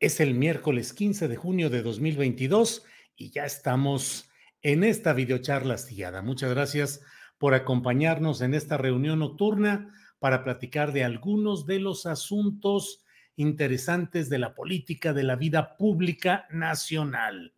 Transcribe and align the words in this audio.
Es 0.00 0.20
el 0.20 0.34
miércoles 0.34 0.92
15 0.92 1.26
de 1.26 1.34
junio 1.34 1.70
de 1.70 1.82
2022 1.82 2.84
y 3.16 3.30
ya 3.30 3.44
estamos 3.44 4.30
en 4.62 4.84
esta 4.84 5.12
videocharla 5.12 5.74
astillada. 5.74 6.22
Muchas 6.22 6.50
gracias 6.50 7.00
por 7.36 7.52
acompañarnos 7.54 8.40
en 8.40 8.54
esta 8.54 8.76
reunión 8.76 9.18
nocturna 9.18 9.92
para 10.20 10.44
platicar 10.44 10.92
de 10.92 11.02
algunos 11.02 11.66
de 11.66 11.80
los 11.80 12.06
asuntos 12.06 13.04
interesantes 13.34 14.28
de 14.28 14.38
la 14.38 14.54
política, 14.54 15.12
de 15.12 15.24
la 15.24 15.34
vida 15.34 15.76
pública 15.76 16.46
nacional. 16.52 17.54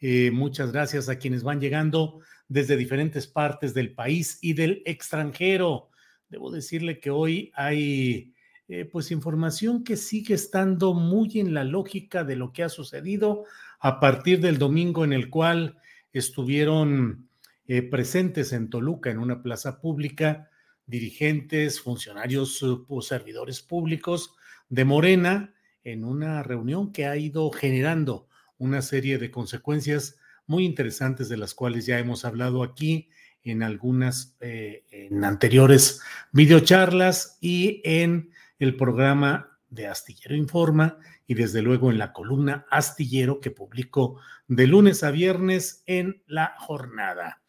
Eh, 0.00 0.30
muchas 0.30 0.72
gracias 0.72 1.10
a 1.10 1.18
quienes 1.18 1.42
van 1.42 1.60
llegando 1.60 2.20
desde 2.48 2.78
diferentes 2.78 3.26
partes 3.26 3.74
del 3.74 3.94
país 3.94 4.38
y 4.40 4.54
del 4.54 4.82
extranjero. 4.86 5.90
Debo 6.30 6.50
decirle 6.50 6.98
que 6.98 7.10
hoy 7.10 7.52
hay 7.54 8.33
eh, 8.68 8.84
pues 8.84 9.10
información 9.10 9.84
que 9.84 9.96
sigue 9.96 10.34
estando 10.34 10.94
muy 10.94 11.38
en 11.38 11.52
la 11.52 11.64
lógica 11.64 12.24
de 12.24 12.36
lo 12.36 12.52
que 12.52 12.62
ha 12.62 12.68
sucedido 12.68 13.44
a 13.78 14.00
partir 14.00 14.40
del 14.40 14.58
domingo 14.58 15.04
en 15.04 15.12
el 15.12 15.28
cual 15.28 15.78
estuvieron 16.12 17.28
eh, 17.66 17.82
presentes 17.82 18.52
en 18.52 18.70
Toluca, 18.70 19.10
en 19.10 19.18
una 19.18 19.42
plaza 19.42 19.80
pública, 19.80 20.50
dirigentes, 20.86 21.80
funcionarios 21.80 22.62
o 22.62 23.02
servidores 23.02 23.60
públicos 23.62 24.34
de 24.68 24.84
Morena, 24.84 25.54
en 25.82 26.04
una 26.04 26.42
reunión 26.42 26.92
que 26.92 27.06
ha 27.06 27.16
ido 27.16 27.50
generando 27.50 28.28
una 28.58 28.80
serie 28.82 29.18
de 29.18 29.30
consecuencias 29.30 30.16
muy 30.46 30.64
interesantes 30.64 31.28
de 31.28 31.36
las 31.36 31.54
cuales 31.54 31.86
ya 31.86 31.98
hemos 31.98 32.24
hablado 32.24 32.62
aquí 32.62 33.08
en 33.42 33.62
algunas, 33.62 34.36
eh, 34.40 34.84
en 34.90 35.24
anteriores 35.24 36.00
videocharlas 36.32 37.38
y 37.40 37.82
en 37.84 38.30
el 38.58 38.76
programa 38.76 39.58
de 39.68 39.86
Astillero 39.88 40.36
Informa 40.36 40.98
y 41.26 41.34
desde 41.34 41.62
luego 41.62 41.90
en 41.90 41.98
la 41.98 42.12
columna 42.12 42.66
Astillero 42.70 43.40
que 43.40 43.50
publicó 43.50 44.20
de 44.46 44.66
lunes 44.66 45.02
a 45.02 45.10
viernes 45.10 45.82
en 45.86 46.22
la 46.26 46.54
jornada. 46.58 47.42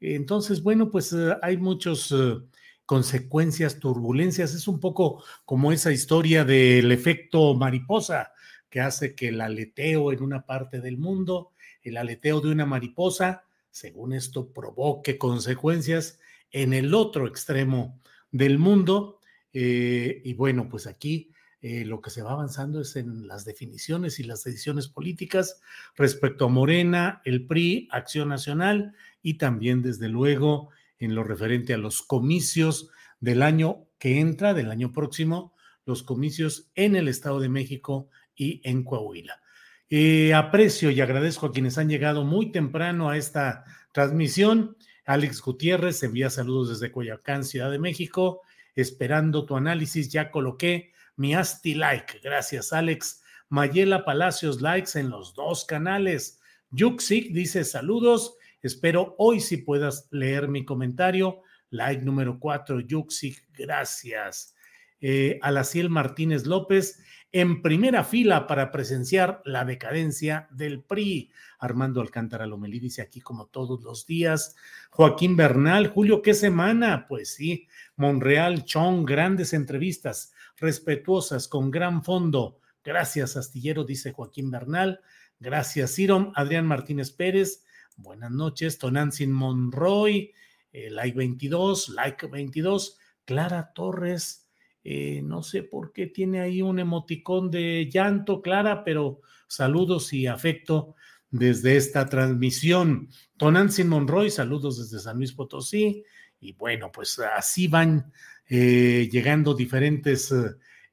Entonces, 0.00 0.62
bueno, 0.62 0.90
pues 0.90 1.12
eh, 1.12 1.36
hay 1.42 1.56
muchas 1.56 2.12
eh, 2.12 2.36
consecuencias, 2.84 3.78
turbulencias. 3.78 4.54
Es 4.54 4.68
un 4.68 4.80
poco 4.80 5.22
como 5.44 5.72
esa 5.72 5.92
historia 5.92 6.44
del 6.44 6.92
efecto 6.92 7.54
mariposa 7.54 8.32
que 8.70 8.80
hace 8.80 9.14
que 9.14 9.28
el 9.28 9.40
aleteo 9.40 10.12
en 10.12 10.22
una 10.22 10.44
parte 10.44 10.80
del 10.80 10.98
mundo, 10.98 11.52
el 11.82 11.96
aleteo 11.96 12.40
de 12.40 12.50
una 12.50 12.66
mariposa, 12.66 13.44
según 13.70 14.12
esto, 14.12 14.52
provoque 14.52 15.18
consecuencias 15.18 16.18
en 16.50 16.72
el 16.72 16.94
otro 16.94 17.26
extremo 17.26 18.00
del 18.30 18.58
mundo 18.58 19.15
eh, 19.58 20.20
y 20.22 20.34
bueno, 20.34 20.68
pues 20.68 20.86
aquí 20.86 21.32
eh, 21.62 21.86
lo 21.86 22.02
que 22.02 22.10
se 22.10 22.20
va 22.20 22.32
avanzando 22.32 22.82
es 22.82 22.94
en 22.94 23.26
las 23.26 23.46
definiciones 23.46 24.20
y 24.20 24.24
las 24.24 24.44
decisiones 24.44 24.86
políticas 24.86 25.62
respecto 25.96 26.44
a 26.44 26.48
Morena, 26.48 27.22
el 27.24 27.46
PRI, 27.46 27.88
Acción 27.90 28.28
Nacional 28.28 28.92
y 29.22 29.38
también, 29.38 29.80
desde 29.80 30.10
luego, 30.10 30.68
en 30.98 31.14
lo 31.14 31.24
referente 31.24 31.72
a 31.72 31.78
los 31.78 32.02
comicios 32.02 32.90
del 33.18 33.42
año 33.42 33.86
que 33.98 34.20
entra, 34.20 34.52
del 34.52 34.70
año 34.70 34.92
próximo, 34.92 35.54
los 35.86 36.02
comicios 36.02 36.70
en 36.74 36.94
el 36.94 37.08
Estado 37.08 37.40
de 37.40 37.48
México 37.48 38.10
y 38.34 38.60
en 38.62 38.84
Coahuila. 38.84 39.40
Eh, 39.88 40.34
aprecio 40.34 40.90
y 40.90 41.00
agradezco 41.00 41.46
a 41.46 41.52
quienes 41.52 41.78
han 41.78 41.88
llegado 41.88 42.24
muy 42.24 42.52
temprano 42.52 43.08
a 43.08 43.16
esta 43.16 43.64
transmisión. 43.92 44.76
Alex 45.06 45.40
Gutiérrez 45.40 46.02
envía 46.02 46.28
saludos 46.28 46.68
desde 46.68 46.92
Coyacán, 46.92 47.42
Ciudad 47.42 47.70
de 47.70 47.78
México 47.78 48.42
esperando 48.76 49.44
tu 49.44 49.56
análisis. 49.56 50.10
Ya 50.10 50.30
coloqué 50.30 50.92
mi 51.16 51.34
Asti 51.34 51.74
like. 51.74 52.20
Gracias, 52.22 52.72
Alex. 52.72 53.22
Mayela 53.48 54.04
Palacios, 54.04 54.60
likes 54.60 54.98
en 54.98 55.10
los 55.10 55.34
dos 55.34 55.64
canales. 55.64 56.40
Yuxik 56.70 57.32
dice 57.32 57.64
saludos. 57.64 58.36
Espero 58.62 59.14
hoy 59.18 59.40
si 59.40 59.58
puedas 59.58 60.08
leer 60.10 60.48
mi 60.48 60.64
comentario. 60.64 61.42
Like 61.70 62.02
número 62.02 62.38
cuatro, 62.38 62.80
Yuxik, 62.80 63.48
gracias. 63.52 64.55
Eh, 65.00 65.38
Alaciel 65.42 65.90
Martínez 65.90 66.46
López, 66.46 67.02
en 67.32 67.60
primera 67.60 68.02
fila 68.02 68.46
para 68.46 68.70
presenciar 68.70 69.42
la 69.44 69.64
decadencia 69.64 70.48
del 70.52 70.82
PRI. 70.82 71.30
Armando 71.58 72.00
Alcántara 72.00 72.46
Lomelí 72.46 72.80
dice 72.80 73.02
aquí 73.02 73.20
como 73.20 73.46
todos 73.46 73.82
los 73.82 74.06
días. 74.06 74.56
Joaquín 74.90 75.36
Bernal, 75.36 75.88
Julio, 75.88 76.22
¿qué 76.22 76.32
semana? 76.32 77.06
Pues 77.08 77.34
sí, 77.34 77.68
Monreal, 77.96 78.64
Chong, 78.64 79.04
grandes 79.04 79.52
entrevistas, 79.52 80.32
respetuosas, 80.56 81.48
con 81.48 81.70
gran 81.70 82.02
fondo. 82.02 82.60
Gracias, 82.82 83.36
Astillero, 83.36 83.84
dice 83.84 84.12
Joaquín 84.12 84.50
Bernal. 84.50 85.00
Gracias, 85.38 85.98
Irom. 85.98 86.32
Adrián 86.34 86.66
Martínez 86.66 87.10
Pérez, 87.10 87.64
buenas 87.96 88.30
noches. 88.30 88.78
Tonantzin 88.78 89.32
Monroy, 89.32 90.32
eh, 90.72 90.90
like 90.90 91.16
22, 91.16 91.90
like 91.90 92.26
22. 92.26 92.96
Clara 93.26 93.72
Torres, 93.74 94.45
eh, 94.88 95.20
no 95.20 95.42
sé 95.42 95.64
por 95.64 95.92
qué 95.92 96.06
tiene 96.06 96.38
ahí 96.38 96.62
un 96.62 96.78
emoticón 96.78 97.50
de 97.50 97.90
llanto, 97.92 98.40
Clara, 98.40 98.84
pero 98.84 99.20
saludos 99.48 100.12
y 100.12 100.28
afecto 100.28 100.94
desde 101.28 101.76
esta 101.76 102.06
transmisión. 102.06 103.08
Tonantzin 103.36 103.88
Monroy, 103.88 104.30
saludos 104.30 104.78
desde 104.78 105.02
San 105.02 105.16
Luis 105.16 105.32
Potosí. 105.32 106.04
Y 106.38 106.52
bueno, 106.52 106.92
pues 106.92 107.18
así 107.18 107.66
van 107.66 108.12
eh, 108.48 109.08
llegando 109.10 109.54
diferentes 109.54 110.32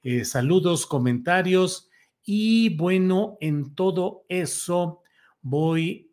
eh, 0.02 0.26
saludos, 0.26 0.88
comentarios. 0.88 1.92
Y 2.24 2.76
bueno, 2.76 3.38
en 3.42 3.76
todo 3.76 4.26
eso 4.28 5.04
voy, 5.40 6.12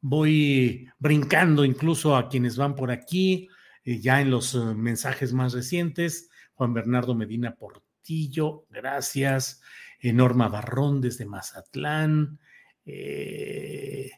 voy 0.00 0.88
brincando 0.98 1.66
incluso 1.66 2.16
a 2.16 2.30
quienes 2.30 2.56
van 2.56 2.74
por 2.74 2.90
aquí. 2.90 3.50
Eh, 3.88 4.00
ya 4.00 4.20
en 4.20 4.30
los 4.30 4.54
eh, 4.54 4.58
mensajes 4.58 5.32
más 5.32 5.54
recientes. 5.54 6.28
Juan 6.52 6.74
Bernardo 6.74 7.14
Medina 7.14 7.56
Portillo, 7.56 8.66
gracias. 8.68 9.62
Norma 10.02 10.48
Barrón 10.48 11.00
desde 11.00 11.24
Mazatlán. 11.24 12.38
Eh, 12.84 14.10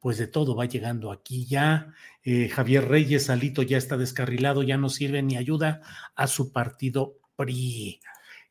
pues 0.00 0.16
de 0.16 0.28
todo 0.28 0.56
va 0.56 0.64
llegando 0.64 1.12
aquí 1.12 1.44
ya. 1.44 1.92
Javier 2.24 2.88
Reyes, 2.88 3.30
Alito 3.30 3.62
ya 3.62 3.78
está 3.78 3.96
descarrilado, 3.96 4.62
ya 4.62 4.76
no 4.76 4.88
sirve 4.88 5.22
ni 5.22 5.36
ayuda 5.36 5.80
a 6.14 6.26
su 6.26 6.52
partido 6.52 7.18
PRI. 7.36 8.00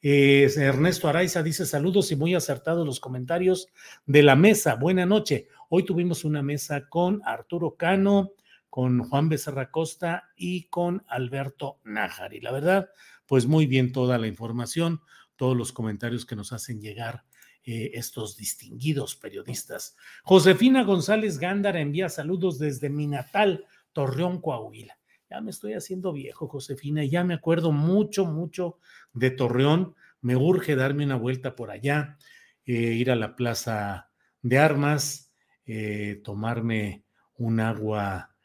Ernesto 0.01 1.07
Araiza 1.07 1.43
dice 1.43 1.65
saludos 1.65 2.11
y 2.11 2.15
muy 2.15 2.35
acertados 2.35 2.85
los 2.85 2.99
comentarios 2.99 3.67
de 4.05 4.23
la 4.23 4.35
mesa. 4.35 4.75
Buena 4.75 5.05
noche. 5.05 5.47
Hoy 5.69 5.85
tuvimos 5.85 6.25
una 6.25 6.41
mesa 6.41 6.87
con 6.89 7.21
Arturo 7.23 7.75
Cano, 7.75 8.31
con 8.77 9.01
Juan 9.01 9.27
Becerra 9.27 9.71
Costa 9.71 10.29
y 10.35 10.67
con 10.67 11.03
Alberto 11.07 11.79
Nájar. 11.83 12.35
Y 12.35 12.41
la 12.41 12.51
verdad, 12.51 12.91
pues 13.25 13.47
muy 13.47 13.65
bien 13.65 13.91
toda 13.91 14.19
la 14.19 14.27
información, 14.27 15.01
todos 15.35 15.57
los 15.57 15.71
comentarios 15.73 16.27
que 16.27 16.35
nos 16.35 16.53
hacen 16.53 16.79
llegar 16.79 17.23
eh, 17.63 17.89
estos 17.95 18.37
distinguidos 18.37 19.15
periodistas. 19.15 19.95
Josefina 20.21 20.83
González 20.83 21.39
Gándara 21.39 21.79
envía 21.79 22.07
saludos 22.07 22.59
desde 22.59 22.91
mi 22.91 23.07
natal, 23.07 23.65
Torreón, 23.93 24.41
Coahuila. 24.41 24.99
Ya 25.27 25.41
me 25.41 25.49
estoy 25.49 25.73
haciendo 25.73 26.13
viejo, 26.13 26.47
Josefina, 26.47 27.03
ya 27.03 27.23
me 27.23 27.33
acuerdo 27.33 27.71
mucho, 27.71 28.25
mucho 28.25 28.77
de 29.11 29.31
Torreón. 29.31 29.95
Me 30.21 30.35
urge 30.35 30.75
darme 30.75 31.03
una 31.03 31.15
vuelta 31.15 31.55
por 31.55 31.71
allá, 31.71 32.19
eh, 32.63 32.73
ir 32.73 33.09
a 33.09 33.15
la 33.15 33.35
plaza 33.35 34.11
de 34.43 34.59
armas, 34.59 35.33
eh, 35.65 36.21
tomarme 36.23 37.05
un 37.37 37.59
agua 37.59 38.36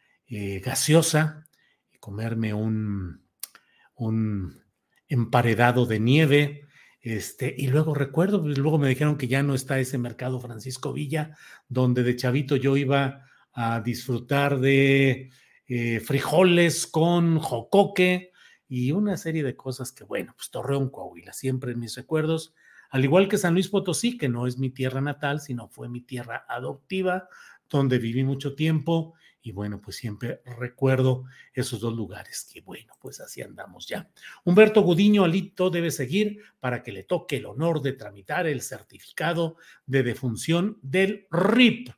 gaseosa, 0.63 1.47
y 1.93 1.99
comerme 1.99 2.55
un, 2.55 3.23
un 3.95 4.63
emparedado 5.09 5.87
de 5.87 6.01
nieve. 6.01 6.63
Este, 7.01 7.55
y 7.57 7.67
luego 7.67 7.95
recuerdo, 7.95 8.43
pues, 8.43 8.59
luego 8.59 8.79
me 8.79 8.89
dijeron 8.89 9.19
que 9.19 9.29
ya 9.29 9.43
no 9.43 9.55
está 9.55 9.79
ese 9.79 9.99
mercado 9.99 10.41
Francisco 10.41 10.93
Villa, 10.93 11.37
donde 11.69 12.03
de 12.03 12.17
chavito 12.17 12.57
yo 12.57 12.77
iba 12.77 13.27
a 13.53 13.81
disfrutar 13.81 14.61
de 14.61 15.31
eh, 15.67 16.01
frijoles 16.01 16.87
con 16.87 17.39
jocoque 17.39 18.33
y 18.69 18.93
una 18.93 19.17
serie 19.17 19.43
de 19.43 19.57
cosas 19.57 19.93
que, 19.93 20.05
bueno, 20.05 20.33
pues 20.37 20.51
Torreón, 20.51 20.91
Coahuila, 20.91 21.33
siempre 21.33 21.73
en 21.73 21.81
mis 21.81 21.97
recuerdos, 21.97 22.55
al 22.91 23.05
igual 23.05 23.29
que 23.29 23.39
San 23.39 23.55
Luis 23.55 23.69
Potosí, 23.69 24.17
que 24.17 24.29
no 24.29 24.47
es 24.47 24.59
mi 24.59 24.71
tierra 24.71 25.01
natal, 25.01 25.41
sino 25.41 25.69
fue 25.69 25.89
mi 25.89 26.03
tierra 26.03 26.47
adoptiva, 26.49 27.29
donde 27.69 27.99
viví 27.99 28.23
mucho 28.23 28.55
tiempo 28.55 29.15
y 29.43 29.53
bueno, 29.53 29.81
pues 29.81 29.97
siempre 29.97 30.41
recuerdo 30.45 31.25
esos 31.53 31.81
dos 31.81 31.95
lugares 31.95 32.49
que 32.53 32.61
bueno, 32.61 32.95
pues 33.01 33.21
así 33.21 33.43
andamos 33.43 33.89
ya. 33.89 34.09
Humberto 34.45 34.83
Gudiño 34.83 35.25
Alito 35.25 35.69
debe 35.69 35.91
seguir 35.91 36.41
para 36.61 36.83
que 36.83 36.93
le 36.93 37.03
toque 37.03 37.39
el 37.39 37.47
honor 37.47 37.83
de 37.83 37.93
tramitar 37.93 38.47
el 38.47 38.63
certificado 38.63 39.57
de 39.85 40.05
defunción 40.05 40.79
del 40.83 41.27
RIP. 41.31 41.89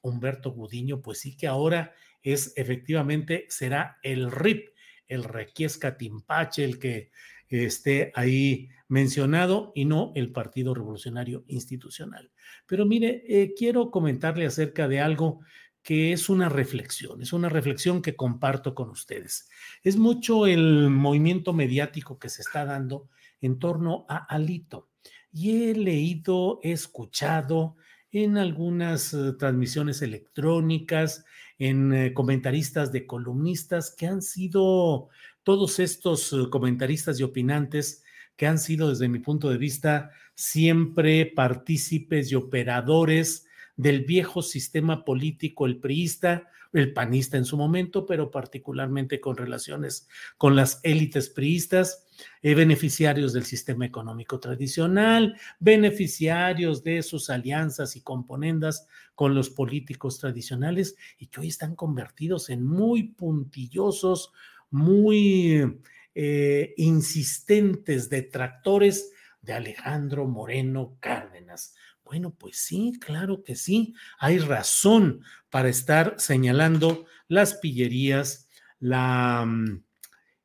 Humberto 0.00 0.52
Gudiño, 0.52 1.02
pues 1.02 1.18
sí 1.20 1.36
que 1.36 1.46
ahora 1.46 1.92
es 2.22 2.54
efectivamente, 2.56 3.46
será 3.48 3.98
el 4.02 4.30
RIP, 4.30 4.70
el 5.06 5.24
Requiesca 5.24 5.96
Timpache, 5.96 6.64
el 6.64 6.78
que 6.78 7.10
esté 7.48 8.10
ahí 8.14 8.70
mencionado 8.88 9.72
y 9.74 9.84
no 9.84 10.12
el 10.14 10.32
Partido 10.32 10.74
Revolucionario 10.74 11.44
Institucional. 11.48 12.30
Pero 12.66 12.86
mire, 12.86 13.24
eh, 13.28 13.54
quiero 13.56 13.90
comentarle 13.90 14.46
acerca 14.46 14.88
de 14.88 15.00
algo 15.00 15.40
que 15.86 16.12
es 16.12 16.28
una 16.28 16.48
reflexión, 16.48 17.22
es 17.22 17.32
una 17.32 17.48
reflexión 17.48 18.02
que 18.02 18.16
comparto 18.16 18.74
con 18.74 18.90
ustedes. 18.90 19.48
Es 19.84 19.96
mucho 19.96 20.48
el 20.48 20.90
movimiento 20.90 21.52
mediático 21.52 22.18
que 22.18 22.28
se 22.28 22.42
está 22.42 22.64
dando 22.64 23.08
en 23.40 23.60
torno 23.60 24.04
a 24.08 24.16
Alito. 24.16 24.90
Y 25.30 25.70
he 25.70 25.74
leído, 25.76 26.58
he 26.64 26.72
escuchado 26.72 27.76
en 28.10 28.36
algunas 28.36 29.14
eh, 29.14 29.34
transmisiones 29.38 30.02
electrónicas, 30.02 31.24
en 31.56 31.94
eh, 31.94 32.12
comentaristas 32.12 32.90
de 32.90 33.06
columnistas 33.06 33.94
que 33.94 34.08
han 34.08 34.22
sido 34.22 35.08
todos 35.44 35.78
estos 35.78 36.32
eh, 36.32 36.50
comentaristas 36.50 37.20
y 37.20 37.22
opinantes 37.22 38.02
que 38.34 38.48
han 38.48 38.58
sido 38.58 38.90
desde 38.90 39.08
mi 39.08 39.20
punto 39.20 39.50
de 39.50 39.56
vista 39.56 40.10
siempre 40.34 41.26
partícipes 41.26 42.32
y 42.32 42.34
operadores 42.34 43.45
del 43.76 44.04
viejo 44.04 44.42
sistema 44.42 45.04
político, 45.04 45.66
el 45.66 45.78
priista, 45.78 46.48
el 46.72 46.92
panista 46.92 47.36
en 47.36 47.44
su 47.44 47.56
momento, 47.56 48.06
pero 48.06 48.30
particularmente 48.30 49.20
con 49.20 49.36
relaciones 49.36 50.08
con 50.36 50.56
las 50.56 50.80
élites 50.82 51.28
priistas, 51.28 52.06
eh, 52.42 52.54
beneficiarios 52.54 53.32
del 53.32 53.44
sistema 53.44 53.86
económico 53.86 54.40
tradicional, 54.40 55.38
beneficiarios 55.58 56.82
de 56.82 57.02
sus 57.02 57.30
alianzas 57.30 57.96
y 57.96 58.02
componendas 58.02 58.86
con 59.14 59.34
los 59.34 59.50
políticos 59.50 60.18
tradicionales 60.18 60.96
y 61.18 61.26
que 61.26 61.40
hoy 61.40 61.48
están 61.48 61.76
convertidos 61.76 62.50
en 62.50 62.64
muy 62.64 63.04
puntillosos, 63.04 64.32
muy 64.70 65.80
eh, 66.14 66.74
insistentes 66.76 68.08
detractores 68.08 69.12
de 69.42 69.52
Alejandro 69.52 70.26
Moreno 70.26 70.96
Cárdenas 71.00 71.74
bueno, 72.06 72.30
pues 72.30 72.58
sí, 72.58 72.92
claro 73.00 73.42
que 73.42 73.56
sí. 73.56 73.94
Hay 74.18 74.38
razón 74.38 75.22
para 75.50 75.68
estar 75.68 76.14
señalando 76.18 77.04
las 77.28 77.54
pillerías, 77.54 78.48
la, 78.78 79.44
mm, 79.44 79.82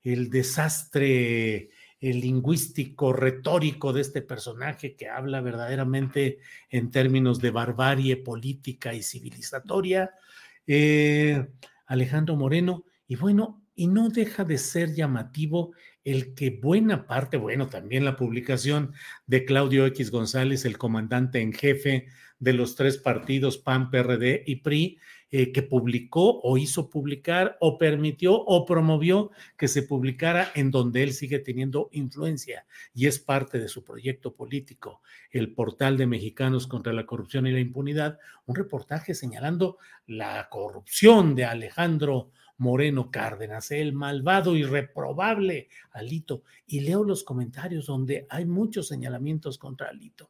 el 0.03 0.29
desastre 0.29 1.69
el 2.01 2.19
lingüístico, 2.19 3.13
retórico 3.13 3.93
de 3.93 4.01
este 4.01 4.23
personaje 4.23 4.95
que 4.95 5.07
habla 5.07 5.39
verdaderamente 5.39 6.39
en 6.71 6.89
términos 6.89 7.39
de 7.39 7.51
barbarie 7.51 8.17
política 8.17 8.95
y 8.95 9.03
civilizatoria, 9.03 10.09
eh, 10.65 11.47
Alejandro 11.85 12.35
Moreno. 12.35 12.85
Y 13.07 13.17
bueno, 13.17 13.60
y 13.75 13.87
no 13.87 14.09
deja 14.09 14.43
de 14.43 14.57
ser 14.57 14.93
llamativo 14.93 15.73
el 16.03 16.33
que 16.33 16.49
buena 16.49 17.07
parte, 17.07 17.37
bueno, 17.37 17.67
también 17.67 18.05
la 18.05 18.15
publicación 18.15 18.93
de 19.27 19.45
Claudio 19.45 19.85
X 19.85 20.11
González, 20.11 20.65
el 20.65 20.77
comandante 20.77 21.41
en 21.41 21.53
jefe 21.53 22.07
de 22.39 22.53
los 22.53 22.75
tres 22.75 22.97
partidos 22.97 23.57
PAN, 23.59 23.91
PRD 23.91 24.43
y 24.45 24.57
PRI, 24.57 24.97
eh, 25.33 25.53
que 25.53 25.61
publicó 25.61 26.41
o 26.41 26.57
hizo 26.57 26.89
publicar 26.89 27.55
o 27.61 27.77
permitió 27.77 28.33
o 28.33 28.65
promovió 28.65 29.31
que 29.57 29.69
se 29.69 29.83
publicara 29.83 30.51
en 30.55 30.71
donde 30.71 31.03
él 31.03 31.13
sigue 31.13 31.39
teniendo 31.39 31.87
influencia 31.93 32.65
y 32.93 33.07
es 33.07 33.19
parte 33.19 33.57
de 33.57 33.69
su 33.69 33.85
proyecto 33.85 34.35
político, 34.35 35.01
el 35.29 35.53
portal 35.53 35.95
de 35.95 36.05
mexicanos 36.05 36.67
contra 36.67 36.91
la 36.91 37.05
corrupción 37.05 37.47
y 37.47 37.51
la 37.51 37.61
impunidad, 37.61 38.19
un 38.45 38.55
reportaje 38.55 39.13
señalando 39.13 39.77
la 40.05 40.49
corrupción 40.49 41.33
de 41.33 41.45
Alejandro 41.45 42.31
Moreno 42.61 43.09
Cárdenas, 43.09 43.71
el 43.71 43.91
malvado 43.91 44.55
y 44.55 44.63
reprobable 44.63 45.67
Alito. 45.93 46.43
Y 46.67 46.81
leo 46.81 47.03
los 47.03 47.23
comentarios 47.23 47.87
donde 47.87 48.27
hay 48.29 48.45
muchos 48.45 48.87
señalamientos 48.87 49.57
contra 49.57 49.89
Alito. 49.89 50.29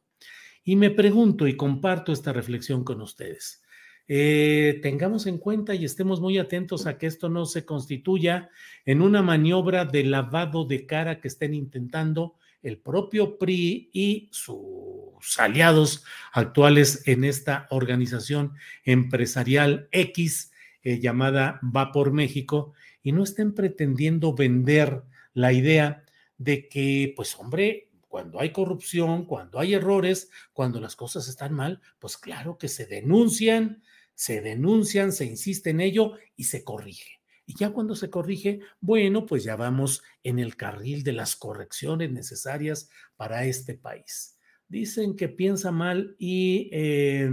Y 0.64 0.76
me 0.76 0.90
pregunto 0.90 1.46
y 1.46 1.58
comparto 1.58 2.10
esta 2.10 2.32
reflexión 2.32 2.84
con 2.84 3.02
ustedes. 3.02 3.62
Eh, 4.08 4.80
tengamos 4.82 5.26
en 5.26 5.36
cuenta 5.36 5.74
y 5.74 5.84
estemos 5.84 6.22
muy 6.22 6.38
atentos 6.38 6.86
a 6.86 6.96
que 6.96 7.06
esto 7.06 7.28
no 7.28 7.44
se 7.44 7.66
constituya 7.66 8.48
en 8.86 9.02
una 9.02 9.20
maniobra 9.20 9.84
de 9.84 10.04
lavado 10.04 10.64
de 10.64 10.86
cara 10.86 11.20
que 11.20 11.28
estén 11.28 11.52
intentando 11.52 12.36
el 12.62 12.78
propio 12.78 13.38
PRI 13.38 13.90
y 13.92 14.30
sus 14.32 15.38
aliados 15.38 16.04
actuales 16.32 17.06
en 17.06 17.24
esta 17.24 17.66
organización 17.68 18.54
empresarial 18.84 19.88
X 19.92 20.52
eh, 20.82 20.98
llamada 21.00 21.60
Va 21.64 21.92
por 21.92 22.12
México 22.12 22.72
y 23.02 23.12
no 23.12 23.24
estén 23.24 23.54
pretendiendo 23.54 24.34
vender 24.34 25.02
la 25.34 25.52
idea 25.52 26.04
de 26.38 26.68
que, 26.68 27.12
pues 27.16 27.36
hombre, 27.38 27.90
cuando 28.08 28.40
hay 28.40 28.50
corrupción, 28.50 29.24
cuando 29.24 29.58
hay 29.58 29.74
errores, 29.74 30.30
cuando 30.52 30.80
las 30.80 30.96
cosas 30.96 31.28
están 31.28 31.54
mal, 31.54 31.80
pues 31.98 32.18
claro 32.18 32.58
que 32.58 32.68
se 32.68 32.86
denuncian, 32.86 33.82
se 34.14 34.40
denuncian, 34.40 35.12
se 35.12 35.24
insiste 35.24 35.70
en 35.70 35.80
ello 35.80 36.12
y 36.36 36.44
se 36.44 36.62
corrige. 36.64 37.20
Y 37.46 37.56
ya 37.56 37.70
cuando 37.70 37.96
se 37.96 38.10
corrige, 38.10 38.60
bueno, 38.80 39.26
pues 39.26 39.44
ya 39.44 39.56
vamos 39.56 40.02
en 40.22 40.38
el 40.38 40.56
carril 40.56 41.02
de 41.02 41.12
las 41.12 41.36
correcciones 41.36 42.10
necesarias 42.12 42.88
para 43.16 43.44
este 43.46 43.74
país. 43.74 44.38
Dicen 44.68 45.16
que 45.16 45.28
piensa 45.28 45.70
mal 45.70 46.14
y, 46.18 46.70
eh, 46.72 47.30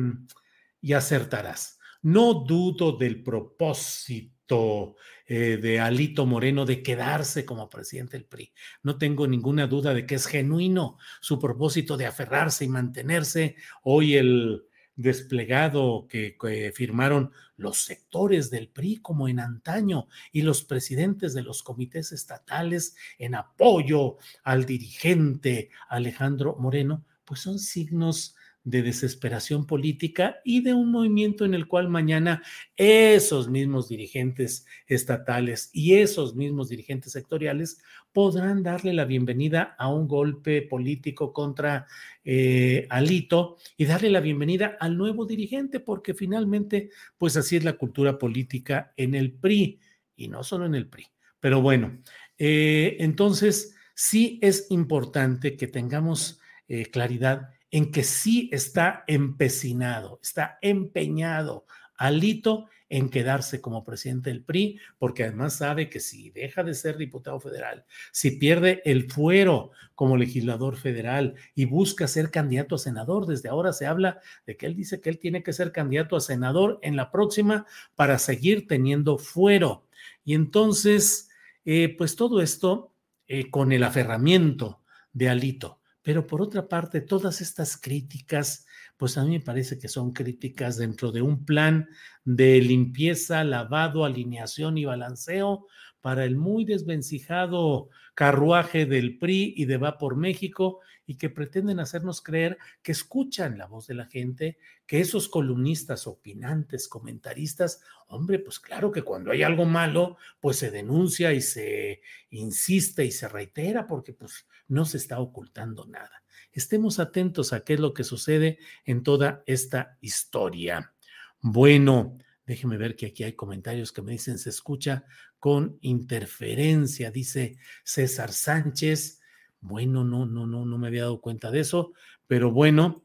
y 0.82 0.94
acertarás. 0.94 1.79
No 2.02 2.34
dudo 2.34 2.94
del 2.94 3.22
propósito 3.24 4.96
eh, 5.28 5.58
de 5.62 5.80
Alito 5.80 6.26
Moreno 6.26 6.66
de 6.66 6.82
quedarse 6.82 7.46
como 7.46 7.70
presidente 7.70 8.18
del 8.18 8.26
PRI. 8.26 8.52
No 8.82 8.98
tengo 8.98 9.28
ninguna 9.28 9.68
duda 9.68 9.94
de 9.94 10.06
que 10.06 10.16
es 10.16 10.26
genuino 10.26 10.98
su 11.22 11.38
propósito 11.38 11.98
de 11.98 12.08
aferrarse 12.08 12.66
y 12.66 12.70
mantenerse. 12.70 13.56
Hoy 13.84 14.16
el 14.16 14.64
desplegado 14.96 16.08
que, 16.10 16.36
que, 16.36 16.72
firmaron 16.74 17.32
los 17.58 17.78
sectores 17.86 18.50
del 18.50 18.70
PRI 18.70 18.98
como 18.98 19.28
en 19.28 19.40
antaño 19.40 20.08
y 20.32 20.42
los 20.42 20.64
presidentes 20.64 21.34
de 21.34 21.44
los 21.44 21.64
comités 21.64 22.12
estatales 22.12 22.96
en 23.18 23.36
apoyo 23.36 24.18
al 24.44 24.66
dirigente 24.66 25.70
Alejandro 25.90 26.56
Moreno, 26.58 27.06
pues 27.24 27.42
son 27.42 27.60
signos 27.60 28.36
de 28.64 28.82
desesperación 28.84 29.66
política 29.66 30.38
y 30.44 30.62
de 30.62 30.74
un 30.74 30.92
movimiento 30.92 31.46
en 31.46 31.54
el 31.54 31.68
cual 31.68 31.90
mañana 31.90 32.44
esos 32.76 33.50
mismos 33.50 33.88
dirigentes 33.88 34.66
estatales 34.88 35.70
y 35.74 35.96
esos 35.96 36.36
mismos 36.36 36.70
dirigentes 36.70 37.14
sectoriales 37.14 37.82
podrán 38.12 38.64
darle 38.64 38.94
la 38.94 39.06
bienvenida 39.06 39.76
a 39.78 39.88
un 39.88 40.08
golpe 40.08 40.62
político 40.62 41.32
contra 41.32 41.88
eh, 42.24 42.86
Alito 42.90 43.58
y 43.78 43.86
darle 43.86 44.10
la 44.10 44.20
bienvenida 44.20 44.78
al 44.80 44.98
nuevo 44.98 45.26
dirigente, 45.26 45.80
porque 45.80 46.14
finalmente, 46.14 46.90
pues 47.18 47.38
así 47.38 47.56
es 47.56 47.64
la 47.64 47.74
cultura 47.74 48.18
política 48.18 48.94
en 48.98 49.16
el 49.16 49.34
PRI 49.34 49.80
y 50.16 50.28
no 50.28 50.44
solo 50.44 50.66
en 50.66 50.76
el 50.76 50.88
PRI. 50.88 51.08
Pero 51.40 51.62
bueno, 51.62 52.02
eh, 52.38 52.98
entonces 53.00 53.76
sí 53.94 54.40
es 54.42 54.68
importante 54.70 55.56
que 55.56 55.68
tengamos 55.68 56.40
eh, 56.68 56.86
claridad 56.86 57.50
en 57.72 57.92
que 57.92 58.04
sí 58.04 58.50
está 58.52 59.04
empecinado, 59.08 60.20
está 60.22 60.58
empeñado 60.62 61.66
Alito 62.00 62.68
en 62.88 63.10
quedarse 63.10 63.62
como 63.62 63.84
presidente 63.84 64.30
del 64.32 64.44
PRI, 64.44 64.80
porque 64.98 65.24
además 65.24 65.58
sabe 65.58 65.90
que 65.90 66.00
si 66.00 66.32
deja 66.32 66.64
de 66.64 66.74
ser 66.74 66.98
diputado 66.98 67.40
federal, 67.40 67.86
si 68.12 68.32
pierde 68.32 68.82
el 68.86 69.12
fuero 69.12 69.72
como 69.96 70.18
legislador 70.18 70.78
federal 70.78 71.36
y 71.54 71.66
busca 71.66 72.08
ser 72.08 72.32
candidato 72.32 72.76
a 72.76 72.80
senador, 72.80 73.28
desde 73.28 73.50
ahora 73.50 73.74
se 73.74 73.86
habla 73.86 74.22
de 74.48 74.58
que 74.58 74.66
él 74.66 74.76
dice 74.76 75.02
que 75.02 75.10
él 75.10 75.20
tiene 75.20 75.44
que 75.44 75.54
ser 75.54 75.72
candidato 75.72 76.16
a 76.16 76.22
senador 76.22 76.80
en 76.82 76.96
la 76.96 77.12
próxima 77.12 77.68
para 77.96 78.18
seguir 78.18 78.68
teniendo 78.68 79.18
fuero. 79.18 79.86
Y 80.24 80.34
entonces, 80.34 81.30
eh, 81.66 81.94
pues 81.98 82.16
todo 82.16 82.42
esto 82.42 82.94
eh, 83.28 83.52
con 83.52 83.72
el 83.72 83.84
aferramiento 83.84 84.82
de 85.12 85.30
Alito 85.30 85.79
pero 86.10 86.26
por 86.26 86.42
otra 86.42 86.68
parte, 86.68 87.02
todas 87.02 87.40
estas 87.40 87.78
críticas, 87.78 88.66
pues 88.98 89.16
a 89.20 89.24
mí 89.24 89.30
me 89.30 89.42
parece 89.42 89.78
que 89.78 89.88
son 89.88 90.12
críticas 90.12 90.76
dentro 90.76 91.12
de 91.12 91.22
un 91.22 91.46
plan 91.46 91.88
de 92.26 92.60
limpieza, 92.62 93.44
lavado, 93.44 94.04
alineación 94.04 94.80
y 94.80 94.86
balanceo 94.86 95.68
para 96.02 96.26
el 96.26 96.36
muy 96.36 96.66
desvencijado 96.66 97.90
carruaje 98.16 98.86
del 98.86 99.18
PRI 99.18 99.54
y 99.56 99.66
de 99.66 99.78
Va 99.78 99.98
por 99.98 100.16
México 100.16 100.80
y 101.06 101.16
que 101.16 101.30
pretenden 101.30 101.80
hacernos 101.80 102.22
creer 102.22 102.58
que 102.84 102.92
escuchan 102.92 103.58
la 103.58 103.66
voz 103.66 103.88
de 103.88 103.96
la 103.96 104.06
gente, 104.06 104.60
que 104.86 105.00
esos 105.00 105.28
columnistas, 105.28 106.06
opinantes, 106.06 106.88
comentaristas, 106.88 107.82
hombre, 108.08 108.38
pues 108.38 108.60
claro 108.60 108.92
que 108.92 109.02
cuando 109.02 109.32
hay 109.32 109.42
algo 109.42 109.66
malo, 109.66 110.18
pues 110.40 110.58
se 110.58 110.70
denuncia 110.70 111.34
y 111.34 111.42
se 111.42 112.02
insiste 112.30 113.06
y 113.06 113.12
se 113.12 113.28
reitera 113.28 113.88
porque 113.88 114.14
pues 114.14 114.46
no 114.68 114.86
se 114.86 114.98
está 114.98 115.20
ocultando 115.20 115.86
nada. 115.86 116.24
Estemos 116.52 117.00
atentos 117.00 117.54
a 117.54 117.62
qué 117.62 117.74
es 117.74 117.80
lo 117.80 117.94
que 117.94 118.04
sucede 118.04 118.60
en 118.86 119.02
toda 119.02 119.44
esta 119.46 119.98
historia. 120.02 120.94
Bueno, 121.42 122.18
déjeme 122.46 122.78
ver 122.78 122.96
que 122.96 123.08
aquí 123.08 123.24
hay 123.24 123.34
comentarios 123.34 123.92
que 123.92 124.02
me 124.02 124.12
dicen 124.12 124.38
se 124.38 124.50
escucha 124.50 125.06
con 125.40 125.78
interferencia, 125.82 127.12
dice 127.12 127.58
César 127.84 128.32
Sánchez. 128.32 129.22
Bueno, 129.62 130.04
no, 130.04 130.26
no, 130.26 130.46
no, 130.46 130.66
no 130.66 130.78
me 130.78 130.88
había 130.88 131.04
dado 131.04 131.22
cuenta 131.22 131.52
de 131.52 131.62
eso, 131.62 131.94
pero 132.28 132.52
bueno. 132.52 133.04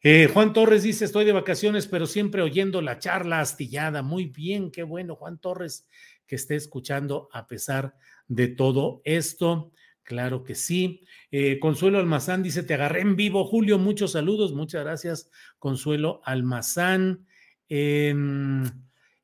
Eh, 0.00 0.28
Juan 0.32 0.52
Torres 0.52 0.84
dice, 0.84 1.04
estoy 1.04 1.24
de 1.24 1.32
vacaciones, 1.32 1.86
pero 1.86 2.06
siempre 2.06 2.42
oyendo 2.42 2.80
la 2.80 2.98
charla 2.98 3.40
astillada. 3.40 4.02
Muy 4.02 4.26
bien, 4.26 4.70
qué 4.70 4.82
bueno, 4.82 5.16
Juan 5.16 5.38
Torres, 5.38 5.86
que 6.26 6.36
esté 6.36 6.54
escuchando 6.54 7.28
a 7.32 7.46
pesar 7.46 7.96
de 8.28 8.48
todo 8.48 9.02
esto. 9.04 9.72
Claro 10.04 10.44
que 10.44 10.54
sí. 10.54 11.02
Eh, 11.30 11.58
Consuelo 11.58 11.98
Almazán 11.98 12.42
dice, 12.42 12.62
te 12.62 12.74
agarré 12.74 13.00
en 13.00 13.16
vivo, 13.16 13.44
Julio, 13.44 13.78
muchos 13.78 14.12
saludos, 14.12 14.54
muchas 14.54 14.82
gracias, 14.82 15.30
Consuelo 15.58 16.22
Almazán. 16.24 17.26
Em, 17.68 18.64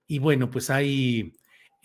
y 0.06 0.18
bueno, 0.18 0.50
pues 0.50 0.68
hay 0.68 1.32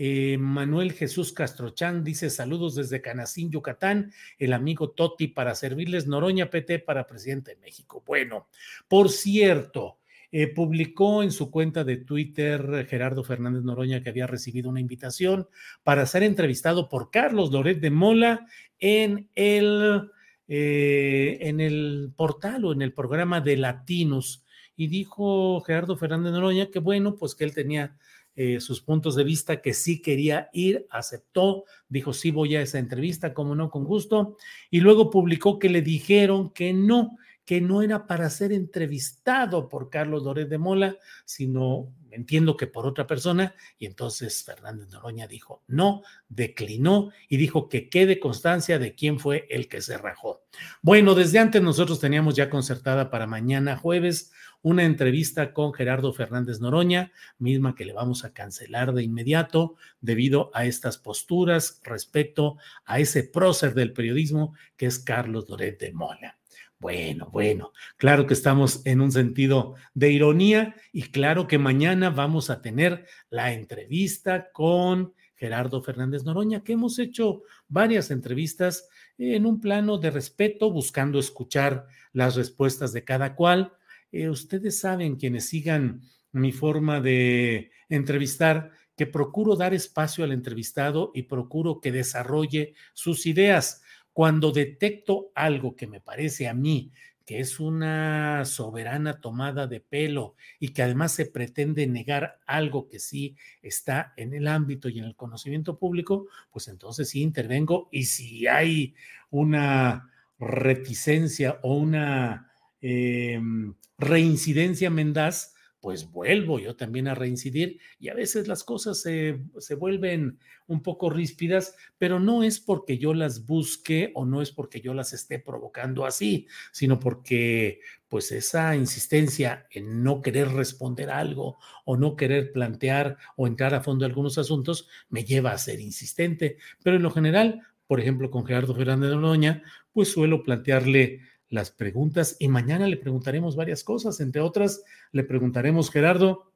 eh, 0.02 0.38
Manuel 0.38 0.94
Jesús 0.94 1.34
Castrochán, 1.34 2.06
dice, 2.06 2.30
saludos 2.30 2.76
desde 2.76 3.02
Canacín, 3.02 3.52
Yucatán, 3.52 4.14
el 4.38 4.54
amigo 4.54 4.92
Toti 4.92 5.28
para 5.28 5.56
servirles, 5.56 6.08
Noroña 6.08 6.50
PT 6.50 6.80
para 6.80 7.06
presidente 7.06 7.52
de 7.52 7.58
México. 7.58 8.02
Bueno, 8.08 8.48
por 8.88 9.10
cierto, 9.10 10.00
eh, 10.32 10.48
publicó 10.48 11.22
en 11.22 11.32
su 11.32 11.52
cuenta 11.52 11.84
de 11.84 11.98
Twitter 11.98 12.88
Gerardo 12.88 13.26
Fernández 13.26 13.64
Noroña 13.64 14.02
que 14.02 14.10
había 14.10 14.26
recibido 14.26 14.70
una 14.70 14.80
invitación 14.80 15.50
para 15.84 16.06
ser 16.06 16.24
entrevistado 16.24 16.88
por 16.88 17.12
Carlos 17.12 17.52
Loret 17.52 17.82
de 17.82 17.90
Mola 17.90 18.48
en 18.80 19.28
el, 19.36 20.10
eh, 20.48 21.40
en 21.42 21.60
el 21.60 22.14
portal 22.16 22.64
o 22.64 22.72
en 22.72 22.82
el 22.84 22.94
programa 22.94 23.42
de 23.42 23.58
Latinos. 23.58 24.46
Y 24.78 24.88
dijo 24.88 25.60
Gerardo 25.60 25.98
Fernández 25.98 26.32
Noroña 26.32 26.70
que 26.72 26.80
bueno, 26.80 27.16
pues 27.18 27.36
que 27.36 27.44
él 27.44 27.54
tenía 27.54 27.98
eh, 28.42 28.62
sus 28.62 28.80
puntos 28.80 29.18
de 29.18 29.26
vista, 29.26 29.62
que 29.62 29.74
sí 29.74 30.02
quería 30.02 30.50
ir, 30.54 30.88
aceptó, 30.92 31.66
dijo 31.90 32.14
sí 32.14 32.32
voy 32.32 32.56
a 32.56 32.62
esa 32.62 32.80
entrevista, 32.80 33.34
como 33.34 33.54
no, 33.54 33.70
con 33.70 33.84
gusto. 33.84 34.38
Y 34.72 34.80
luego 34.80 35.10
publicó 35.10 35.60
que 35.60 35.68
le 35.68 35.82
dijeron 35.82 36.52
que 36.52 36.72
no, 36.72 37.18
que 37.44 37.60
no 37.60 37.82
era 37.82 38.08
para 38.08 38.30
ser 38.30 38.54
entrevistado 38.54 39.68
por 39.68 39.90
Carlos 39.90 40.24
Dórez 40.24 40.48
de 40.48 40.58
Mola, 40.58 40.96
sino 41.26 41.92
entiendo 42.12 42.56
que 42.56 42.66
por 42.66 42.88
otra 42.88 43.06
persona, 43.06 43.54
y 43.78 43.86
entonces 43.86 44.42
Fernández 44.46 44.88
Noroña 44.88 45.28
dijo 45.28 45.62
no, 45.68 46.04
declinó 46.30 47.12
y 47.28 47.36
dijo 47.36 47.68
que 47.68 47.90
quede 47.90 48.22
constancia 48.22 48.80
de 48.80 48.96
quién 48.96 49.20
fue 49.20 49.48
el 49.50 49.68
que 49.68 49.82
se 49.82 49.98
rajó. 49.98 50.44
Bueno, 50.82 51.14
desde 51.14 51.40
antes 51.40 51.62
nosotros 51.62 52.00
teníamos 52.00 52.36
ya 52.36 52.50
concertada 52.50 53.10
para 53.10 53.28
mañana 53.28 53.76
jueves 53.76 54.32
una 54.62 54.84
entrevista 54.84 55.54
con 55.54 55.74
Gerardo 55.74 56.14
Fernández 56.14 56.60
Noroña, 56.60 57.12
misma 57.38 57.76
que 57.76 57.86
le 57.86 57.94
vamos 57.94 58.26
a 58.26 58.34
cancelar 58.34 58.94
de 58.94 59.04
inmediato 59.04 59.76
debido 60.02 60.52
a 60.54 60.66
estas 60.66 60.98
posturas 60.98 61.82
respecto 61.84 62.58
a 62.86 63.00
ese 63.00 63.24
prócer 63.24 63.74
del 63.74 63.94
periodismo 63.94 64.54
que 64.76 64.88
es 64.88 65.00
Carlos 65.00 65.48
Doret 65.48 65.80
de 65.80 65.94
Mola. 65.94 66.38
Bueno, 66.80 67.30
bueno, 67.30 67.74
claro 67.98 68.26
que 68.26 68.34
estamos 68.34 68.86
en 68.86 69.02
un 69.02 69.12
sentido 69.12 69.76
de 69.94 70.12
ironía 70.12 70.76
y 70.94 71.04
claro 71.04 71.46
que 71.46 71.58
mañana 71.58 72.10
vamos 72.10 72.50
a 72.50 72.62
tener 72.62 73.06
la 73.30 73.52
entrevista 73.52 74.50
con 74.54 75.14
Gerardo 75.36 75.82
Fernández 75.82 76.24
Noroña, 76.24 76.64
que 76.64 76.74
hemos 76.74 76.98
hecho 77.00 77.44
varias 77.68 78.12
entrevistas 78.12 78.88
en 79.18 79.46
un 79.46 79.60
plano 79.60 79.98
de 79.98 80.12
respeto, 80.12 80.72
buscando 80.72 81.20
escuchar 81.20 81.88
las 82.14 82.36
respuestas 82.36 82.94
de 82.94 83.04
cada 83.04 83.36
cual. 83.36 83.74
Eh, 84.12 84.30
ustedes 84.30 84.80
saben, 84.80 85.16
quienes 85.16 85.48
sigan 85.50 86.02
mi 86.32 86.52
forma 86.52 87.02
de 87.02 87.72
entrevistar, 87.90 88.72
que 88.96 89.08
procuro 89.08 89.56
dar 89.56 89.74
espacio 89.74 90.24
al 90.24 90.32
entrevistado 90.32 91.12
y 91.14 91.24
procuro 91.24 91.80
que 91.80 91.92
desarrolle 91.92 92.74
sus 92.94 93.26
ideas. 93.26 93.82
Cuando 94.12 94.52
detecto 94.52 95.32
algo 95.36 95.76
que 95.76 95.88
me 95.88 96.02
parece 96.02 96.48
a 96.48 96.54
mí 96.54 96.92
que 97.30 97.42
es 97.42 97.60
una 97.60 98.44
soberana 98.44 99.22
tomada 99.22 99.68
de 99.68 99.82
pelo 99.82 100.36
y 100.60 100.70
que 100.70 100.82
además 100.82 101.12
se 101.12 101.28
pretende 101.28 101.86
negar 101.86 102.40
algo 102.48 102.88
que 102.88 102.98
sí 102.98 103.36
está 103.62 104.16
en 104.18 104.34
el 104.34 104.48
ámbito 104.48 104.90
y 104.90 104.98
en 104.98 105.06
el 105.06 105.16
conocimiento 105.16 105.78
público, 105.78 106.26
pues 106.50 106.68
entonces 106.70 107.08
sí 107.08 107.22
intervengo 107.22 107.88
y 107.92 108.06
si 108.06 108.48
hay 108.48 108.96
una 109.30 110.12
reticencia 110.40 111.60
o 111.62 111.76
una 111.76 112.49
em, 112.82 113.74
reincidencia 113.98 114.90
mendaz, 114.90 115.54
pues 115.82 116.12
vuelvo 116.12 116.60
yo 116.60 116.76
también 116.76 117.08
a 117.08 117.16
reincidir 117.16 117.80
y 118.00 118.10
a 118.10 118.14
veces 118.14 118.48
las 118.48 118.64
cosas 118.64 119.02
se, 119.02 119.40
vuelven 119.76 120.40
un 120.68 120.84
poco 120.84 121.10
ríspidas, 121.10 121.76
pero 121.98 122.20
no 122.20 122.44
es 122.44 122.60
porque 122.60 122.98
yo 122.98 123.14
las 123.14 123.46
busque 123.46 124.12
o 124.14 124.26
no 124.26 124.42
es 124.42 124.52
porque 124.52 124.82
yo 124.82 124.94
las 124.94 125.14
esté 125.14 125.40
provocando 125.40 126.06
así, 126.06 126.48
sino 126.72 127.00
porque 127.00 127.80
pues 128.10 128.32
esa 128.32 128.76
insistencia 128.76 129.68
en 129.72 130.04
no 130.04 130.22
querer 130.22 130.50
responder 130.50 131.10
algo 131.10 131.58
o 131.86 131.96
no 131.96 132.16
querer 132.16 132.52
plantear 132.52 133.18
o 133.38 133.48
entrar 133.48 133.74
a 133.74 133.82
fondo 133.82 134.06
en 134.06 134.12
algunos 134.12 134.38
asuntos 134.38 134.90
me 135.10 135.24
lleva 135.24 135.52
a 135.52 135.58
ser 135.58 135.80
insistente, 135.80 136.58
pero 136.84 136.98
en 136.98 137.04
lo 137.04 137.12
general, 137.12 137.62
por 137.88 138.02
ejemplo, 138.02 138.30
con 138.30 138.46
Gerardo 138.46 138.76
Fernández 138.76 139.12
de 139.12 139.16
Noña, 139.16 139.64
pues 139.94 140.12
suelo 140.12 140.44
plantearle 140.44 141.22
las 141.50 141.72
preguntas 141.72 142.38
y 142.40 142.48
mañana 142.48 142.88
le 142.88 142.98
preguntaremos 142.98 143.56
varias 143.56 143.84
cosas, 143.84 144.20
entre 144.20 144.42
otras 144.42 144.84
le 145.12 145.24
preguntaremos, 145.24 145.92
Gerardo, 145.92 146.54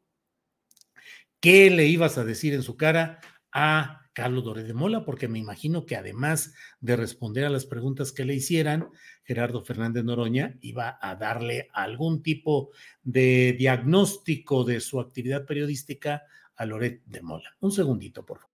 ¿qué 1.39 1.69
le 1.69 1.87
ibas 1.87 2.17
a 2.17 2.23
decir 2.23 2.53
en 2.53 2.63
su 2.63 2.77
cara 2.77 3.19
a 3.51 4.09
Carlos 4.13 4.43
Dore 4.43 4.63
de 4.63 4.73
Mola? 4.73 5.03
Porque 5.03 5.27
me 5.27 5.39
imagino 5.39 5.85
que 5.85 5.95
además 5.95 6.53
de 6.79 6.95
responder 6.95 7.45
a 7.45 7.49
las 7.49 7.65
preguntas 7.65 8.11
que 8.11 8.25
le 8.25 8.35
hicieran, 8.35 8.89
Gerardo 9.23 9.63
Fernández 9.63 10.03
Noroña 10.03 10.57
iba 10.61 10.99
a 11.01 11.15
darle 11.15 11.69
algún 11.73 12.21
tipo 12.21 12.69
de 13.01 13.55
diagnóstico 13.57 14.63
de 14.63 14.79
su 14.79 14.99
actividad 14.99 15.45
periodística 15.45 16.23
a 16.55 16.65
Loret 16.65 17.03
de 17.05 17.21
Mola. 17.21 17.55
Un 17.59 17.71
segundito, 17.71 18.25
por 18.25 18.39
favor. 18.39 18.53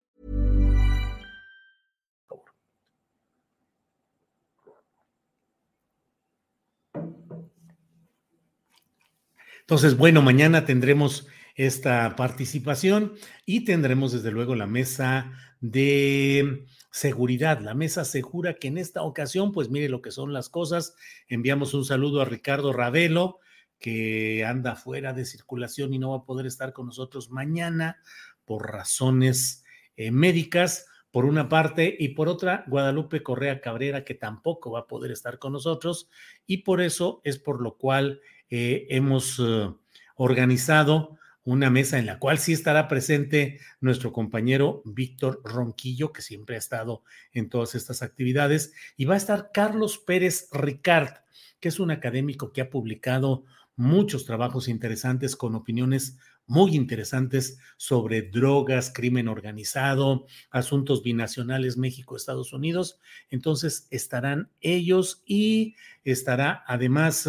Entonces, 9.61 9.97
bueno, 9.97 10.21
mañana 10.21 10.65
tendremos 10.65 11.27
esta 11.55 12.15
participación 12.15 13.13
y 13.45 13.65
tendremos 13.65 14.11
desde 14.11 14.31
luego 14.31 14.55
la 14.55 14.67
mesa 14.67 15.31
de 15.59 16.65
seguridad, 16.91 17.59
la 17.61 17.73
mesa 17.73 18.03
segura 18.03 18.55
que 18.55 18.67
en 18.67 18.77
esta 18.77 19.03
ocasión, 19.03 19.51
pues 19.51 19.69
mire 19.69 19.89
lo 19.89 20.01
que 20.01 20.11
son 20.11 20.33
las 20.33 20.49
cosas. 20.49 20.95
Enviamos 21.27 21.73
un 21.73 21.85
saludo 21.85 22.21
a 22.21 22.25
Ricardo 22.25 22.73
Ravelo, 22.73 23.39
que 23.79 24.45
anda 24.45 24.75
fuera 24.75 25.13
de 25.13 25.25
circulación 25.25 25.93
y 25.93 25.99
no 25.99 26.11
va 26.11 26.17
a 26.17 26.25
poder 26.25 26.45
estar 26.45 26.73
con 26.73 26.85
nosotros 26.85 27.31
mañana 27.31 27.97
por 28.45 28.71
razones 28.71 29.63
eh, 29.95 30.11
médicas, 30.11 30.85
por 31.11 31.25
una 31.25 31.49
parte, 31.49 31.93
y 31.99 32.09
por 32.09 32.29
otra, 32.29 32.63
Guadalupe 32.67 33.21
Correa 33.21 33.59
Cabrera, 33.59 34.05
que 34.05 34.13
tampoco 34.13 34.71
va 34.71 34.81
a 34.81 34.87
poder 34.87 35.11
estar 35.11 35.39
con 35.39 35.53
nosotros, 35.53 36.09
y 36.45 36.57
por 36.57 36.79
eso 36.79 37.21
es 37.25 37.37
por 37.37 37.61
lo 37.61 37.77
cual 37.77 38.21
eh, 38.51 38.85
hemos 38.89 39.39
eh, 39.39 39.73
organizado 40.15 41.17
una 41.43 41.69
mesa 41.69 41.97
en 41.97 42.05
la 42.05 42.19
cual 42.19 42.37
sí 42.37 42.53
estará 42.53 42.87
presente 42.87 43.59
nuestro 43.79 44.11
compañero 44.11 44.83
Víctor 44.85 45.41
Ronquillo, 45.43 46.11
que 46.13 46.21
siempre 46.21 46.55
ha 46.55 46.59
estado 46.59 47.03
en 47.33 47.49
todas 47.49 47.73
estas 47.73 48.03
actividades, 48.03 48.73
y 48.95 49.05
va 49.05 49.15
a 49.15 49.17
estar 49.17 49.51
Carlos 49.51 49.97
Pérez 49.97 50.49
Ricard, 50.51 51.23
que 51.59 51.69
es 51.69 51.79
un 51.79 51.89
académico 51.89 52.51
que 52.51 52.61
ha 52.61 52.69
publicado 52.69 53.45
muchos 53.75 54.25
trabajos 54.25 54.67
interesantes 54.67 55.35
con 55.35 55.55
opiniones 55.55 56.19
muy 56.45 56.75
interesantes 56.75 57.57
sobre 57.77 58.21
drogas, 58.23 58.91
crimen 58.93 59.27
organizado, 59.27 60.25
asuntos 60.49 61.01
binacionales 61.01 61.77
México-Estados 61.77 62.51
Unidos. 62.51 62.99
Entonces 63.29 63.87
estarán 63.89 64.51
ellos 64.59 65.23
y 65.25 65.75
estará 66.03 66.63
además 66.67 67.27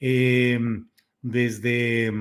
eh, 0.00 0.58
desde 1.20 2.12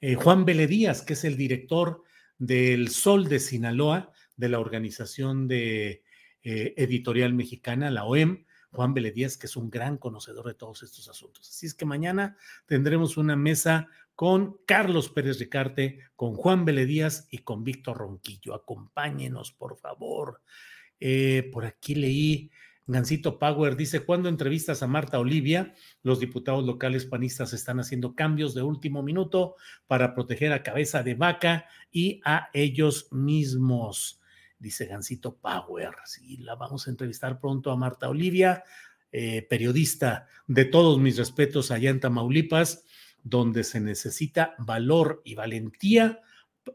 eh, 0.00 0.14
Juan 0.14 0.44
Díaz, 0.44 1.02
que 1.02 1.12
es 1.12 1.24
el 1.24 1.36
director 1.36 2.02
del 2.38 2.88
Sol 2.88 3.28
de 3.28 3.40
Sinaloa, 3.40 4.12
de 4.36 4.48
la 4.48 4.58
organización 4.58 5.46
de 5.46 6.02
eh, 6.42 6.74
editorial 6.76 7.34
mexicana, 7.34 7.90
la 7.90 8.04
OEM, 8.04 8.46
Juan 8.72 8.94
Díaz, 8.94 9.36
que 9.36 9.46
es 9.46 9.56
un 9.56 9.68
gran 9.68 9.98
conocedor 9.98 10.46
de 10.46 10.54
todos 10.54 10.82
estos 10.82 11.08
asuntos. 11.08 11.48
Así 11.48 11.66
es 11.66 11.74
que 11.74 11.84
mañana 11.84 12.36
tendremos 12.66 13.16
una 13.16 13.36
mesa 13.36 13.88
con 14.14 14.58
Carlos 14.66 15.08
Pérez 15.10 15.38
Ricarte, 15.38 15.98
con 16.14 16.34
Juan 16.34 16.64
Díaz 16.64 17.26
y 17.30 17.38
con 17.38 17.64
Víctor 17.64 17.98
Ronquillo. 17.98 18.54
Acompáñenos, 18.54 19.52
por 19.52 19.76
favor. 19.76 20.40
por 21.52 21.64
aquí 21.64 21.94
leí 21.94 22.50
Gancito 22.86 23.38
Power 23.38 23.76
dice, 23.76 24.00
cuando 24.00 24.28
entrevistas 24.28 24.82
a 24.82 24.86
Marta 24.86 25.18
Olivia, 25.18 25.74
los 26.02 26.18
diputados 26.18 26.64
locales 26.64 27.06
panistas 27.06 27.52
están 27.52 27.78
haciendo 27.78 28.14
cambios 28.14 28.54
de 28.54 28.62
último 28.62 29.02
minuto 29.02 29.54
para 29.86 30.14
proteger 30.14 30.52
a 30.52 30.62
cabeza 30.62 31.02
de 31.02 31.14
vaca 31.14 31.66
y 31.92 32.20
a 32.24 32.48
ellos 32.52 33.08
mismos. 33.12 34.20
Dice 34.58 34.86
Gancito 34.86 35.36
Power. 35.36 35.90
Sí, 36.04 36.38
la 36.38 36.56
vamos 36.56 36.86
a 36.86 36.90
entrevistar 36.90 37.38
pronto 37.38 37.70
a 37.70 37.76
Marta 37.76 38.08
Olivia, 38.08 38.64
eh, 39.12 39.46
periodista 39.48 40.26
de 40.46 40.64
todos 40.64 40.98
mis 40.98 41.16
respetos 41.16 41.70
allá 41.70 41.90
en 41.90 42.00
Tamaulipas, 42.00 42.84
donde 43.22 43.64
se 43.64 43.80
necesita 43.80 44.54
valor 44.58 45.22
y 45.24 45.34
valentía, 45.34 46.20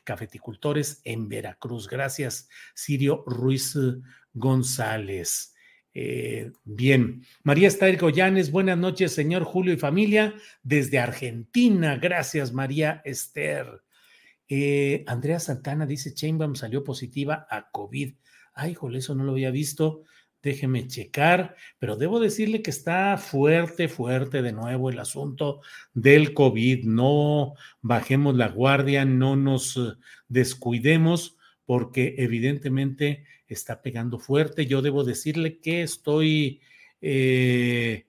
cafeticultores 0.04 1.02
en 1.04 1.30
Veracruz. 1.30 1.88
Gracias, 1.88 2.50
Sirio 2.76 3.24
Ruiz 3.26 3.78
González. 4.34 5.54
Eh, 5.94 6.52
bien, 6.64 7.24
María 7.42 7.68
Esther 7.68 7.98
Goyanes, 7.98 8.52
buenas 8.52 8.78
noches, 8.78 9.14
señor 9.14 9.44
Julio 9.44 9.74
y 9.74 9.78
familia, 9.78 10.36
desde 10.62 11.00
Argentina. 11.00 11.98
Gracias, 11.98 12.54
María 12.54 13.02
Esther. 13.04 13.82
Eh, 14.48 15.04
Andrea 15.08 15.40
Santana 15.40 15.86
dice: 15.88 16.14
Chainbaum 16.14 16.56
salió 16.56 16.84
positiva 16.84 17.48
a 17.50 17.72
COVID. 17.72 18.14
Ay, 18.54 18.76
jole, 18.76 19.00
eso 19.00 19.16
no 19.16 19.24
lo 19.24 19.32
había 19.32 19.52
visto 19.52 20.04
déjeme 20.42 20.88
checar, 20.88 21.56
pero 21.80 21.96
debo 21.96 22.20
decirle 22.20 22.62
que 22.62 22.72
está 22.72 23.18
fuerte, 23.18 23.88
fuerte 23.88 24.42
de 24.42 24.54
nuevo 24.54 24.90
el 24.90 25.00
asunto 25.00 25.62
del 25.94 26.34
COVID. 26.34 26.86
No 26.86 27.54
bajemos 27.82 28.36
la 28.36 28.48
guardia, 28.48 29.06
no 29.06 29.36
nos 29.36 29.78
eh, 29.78 29.94
descuidemos, 30.28 31.38
porque 31.66 32.16
evidentemente 32.18 33.26
está 33.48 33.82
pegando 33.82 34.20
fuerte. 34.20 34.66
Yo 34.66 34.82
debo 34.82 35.04
decirle 35.04 35.60
que 35.60 35.84
estoy 35.84 36.62
eh, 37.02 38.08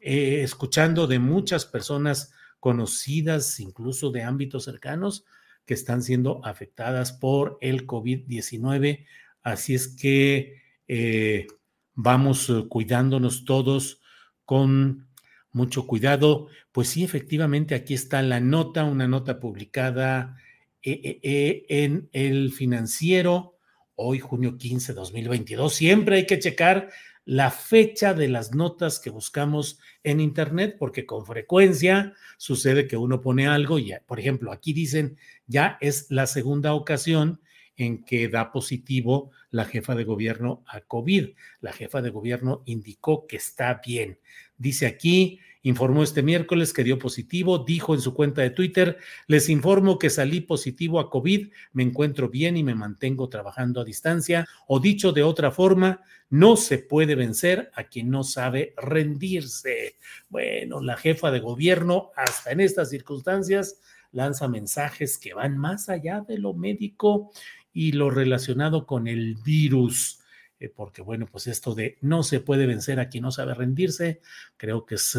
eh, 0.00 0.42
escuchando 0.42 1.06
de 1.06 1.18
muchas 1.18 1.66
personas 1.66 2.32
conocidas, 2.60 3.58
incluso 3.58 4.10
de 4.10 4.22
ámbitos 4.22 4.64
cercanos, 4.64 5.24
que 5.66 5.74
están 5.74 6.02
siendo 6.02 6.44
afectadas 6.44 7.12
por 7.12 7.58
el 7.60 7.86
COVID-19. 7.86 9.06
Así 9.42 9.74
es 9.74 9.88
que 9.88 10.60
eh, 10.92 11.46
vamos 11.94 12.50
eh, 12.50 12.64
cuidándonos 12.68 13.44
todos 13.44 14.00
con 14.44 15.06
mucho 15.52 15.86
cuidado. 15.86 16.48
Pues 16.72 16.88
sí, 16.88 17.04
efectivamente, 17.04 17.76
aquí 17.76 17.94
está 17.94 18.22
la 18.22 18.40
nota, 18.40 18.82
una 18.82 19.06
nota 19.06 19.38
publicada 19.38 20.36
eh, 20.82 21.64
en 21.68 22.08
el 22.12 22.50
financiero 22.50 23.56
hoy 23.94 24.18
junio 24.18 24.58
15, 24.58 24.92
2022. 24.94 25.72
Siempre 25.72 26.16
hay 26.16 26.26
que 26.26 26.40
checar 26.40 26.90
la 27.24 27.52
fecha 27.52 28.12
de 28.12 28.26
las 28.26 28.52
notas 28.52 28.98
que 28.98 29.10
buscamos 29.10 29.78
en 30.02 30.18
Internet, 30.18 30.74
porque 30.76 31.06
con 31.06 31.24
frecuencia 31.24 32.14
sucede 32.36 32.88
que 32.88 32.96
uno 32.96 33.20
pone 33.20 33.46
algo 33.46 33.78
y, 33.78 33.92
por 34.06 34.18
ejemplo, 34.18 34.50
aquí 34.50 34.72
dicen, 34.72 35.18
ya 35.46 35.78
es 35.80 36.10
la 36.10 36.26
segunda 36.26 36.74
ocasión 36.74 37.40
en 37.84 38.04
que 38.04 38.28
da 38.28 38.52
positivo 38.52 39.30
la 39.50 39.64
jefa 39.64 39.94
de 39.94 40.04
gobierno 40.04 40.62
a 40.66 40.80
COVID. 40.80 41.30
La 41.60 41.72
jefa 41.72 42.02
de 42.02 42.10
gobierno 42.10 42.62
indicó 42.66 43.26
que 43.26 43.36
está 43.36 43.80
bien. 43.84 44.18
Dice 44.56 44.86
aquí, 44.86 45.40
informó 45.62 46.02
este 46.02 46.22
miércoles 46.22 46.72
que 46.72 46.84
dio 46.84 46.98
positivo, 46.98 47.58
dijo 47.58 47.94
en 47.94 48.00
su 48.00 48.14
cuenta 48.14 48.42
de 48.42 48.50
Twitter, 48.50 48.98
les 49.26 49.48
informo 49.48 49.98
que 49.98 50.10
salí 50.10 50.40
positivo 50.40 51.00
a 51.00 51.10
COVID, 51.10 51.48
me 51.72 51.82
encuentro 51.82 52.28
bien 52.28 52.56
y 52.56 52.64
me 52.64 52.74
mantengo 52.74 53.28
trabajando 53.28 53.80
a 53.80 53.84
distancia, 53.84 54.46
o 54.66 54.80
dicho 54.80 55.12
de 55.12 55.22
otra 55.22 55.50
forma, 55.50 56.02
no 56.30 56.56
se 56.56 56.78
puede 56.78 57.14
vencer 57.14 57.70
a 57.74 57.84
quien 57.84 58.10
no 58.10 58.22
sabe 58.22 58.74
rendirse. 58.76 59.96
Bueno, 60.28 60.80
la 60.80 60.96
jefa 60.96 61.30
de 61.30 61.40
gobierno, 61.40 62.10
hasta 62.16 62.52
en 62.52 62.60
estas 62.60 62.90
circunstancias, 62.90 63.80
lanza 64.12 64.48
mensajes 64.48 65.18
que 65.18 65.34
van 65.34 65.58
más 65.58 65.88
allá 65.88 66.20
de 66.20 66.38
lo 66.38 66.54
médico 66.54 67.30
y 67.72 67.92
lo 67.92 68.10
relacionado 68.10 68.86
con 68.86 69.06
el 69.06 69.36
virus. 69.36 70.20
Eh, 70.60 70.68
porque 70.68 71.00
bueno, 71.00 71.26
pues 71.26 71.46
esto 71.46 71.74
de 71.74 71.96
no 72.02 72.22
se 72.22 72.40
puede 72.40 72.66
vencer 72.66 73.00
a 73.00 73.08
quien 73.08 73.22
no 73.22 73.30
sabe 73.30 73.54
rendirse, 73.54 74.20
creo 74.58 74.84
que 74.84 74.96
es, 74.96 75.18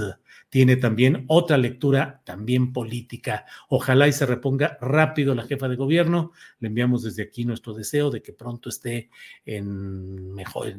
tiene 0.50 0.76
también 0.76 1.26
otra 1.28 1.58
lectura 1.58 2.22
también 2.24 2.72
política. 2.72 3.46
Ojalá 3.68 4.08
y 4.08 4.14
se 4.14 4.28
reponga 4.28 4.78
rápido 4.80 5.34
la 5.34 5.48
jefa 5.48 5.68
de 5.68 5.78
gobierno. 5.78 6.32
Le 6.60 6.68
enviamos 6.68 7.02
desde 7.02 7.24
aquí 7.24 7.44
nuestro 7.44 7.74
deseo 7.74 8.12
de 8.12 8.22
que 8.22 8.34
pronto 8.34 8.70
esté 8.70 9.10
en 9.44 10.32
mejor 10.34 10.76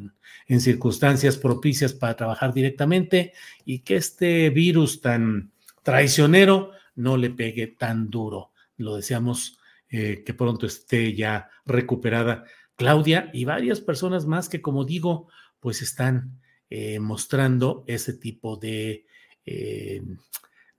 en 0.47 0.61
circunstancias 0.61 1.35
propicias 1.35 1.93
para 1.93 2.15
trabajar 2.15 2.53
directamente 2.53 3.33
y 3.65 3.79
que 3.79 3.97
este 3.97 4.49
virus 4.49 5.01
tan 5.01 5.51
traicionero 5.83 6.71
no 6.95 7.17
le 7.17 7.29
pegue 7.29 7.67
tan 7.67 8.09
duro. 8.09 8.51
Lo 8.77 8.95
deseamos 8.95 9.57
eh, 9.95 10.23
que 10.25 10.33
pronto 10.33 10.65
esté 10.65 11.13
ya 11.13 11.51
recuperada 11.65 12.45
Claudia 12.75 13.29
y 13.31 13.45
varias 13.45 13.79
personas 13.79 14.25
más 14.25 14.49
que, 14.49 14.59
como 14.59 14.85
digo, 14.85 15.29
pues 15.59 15.83
están 15.83 16.41
eh, 16.71 16.99
mostrando 16.99 17.83
ese 17.85 18.13
tipo 18.13 18.57
de, 18.57 19.05
eh, 19.45 20.01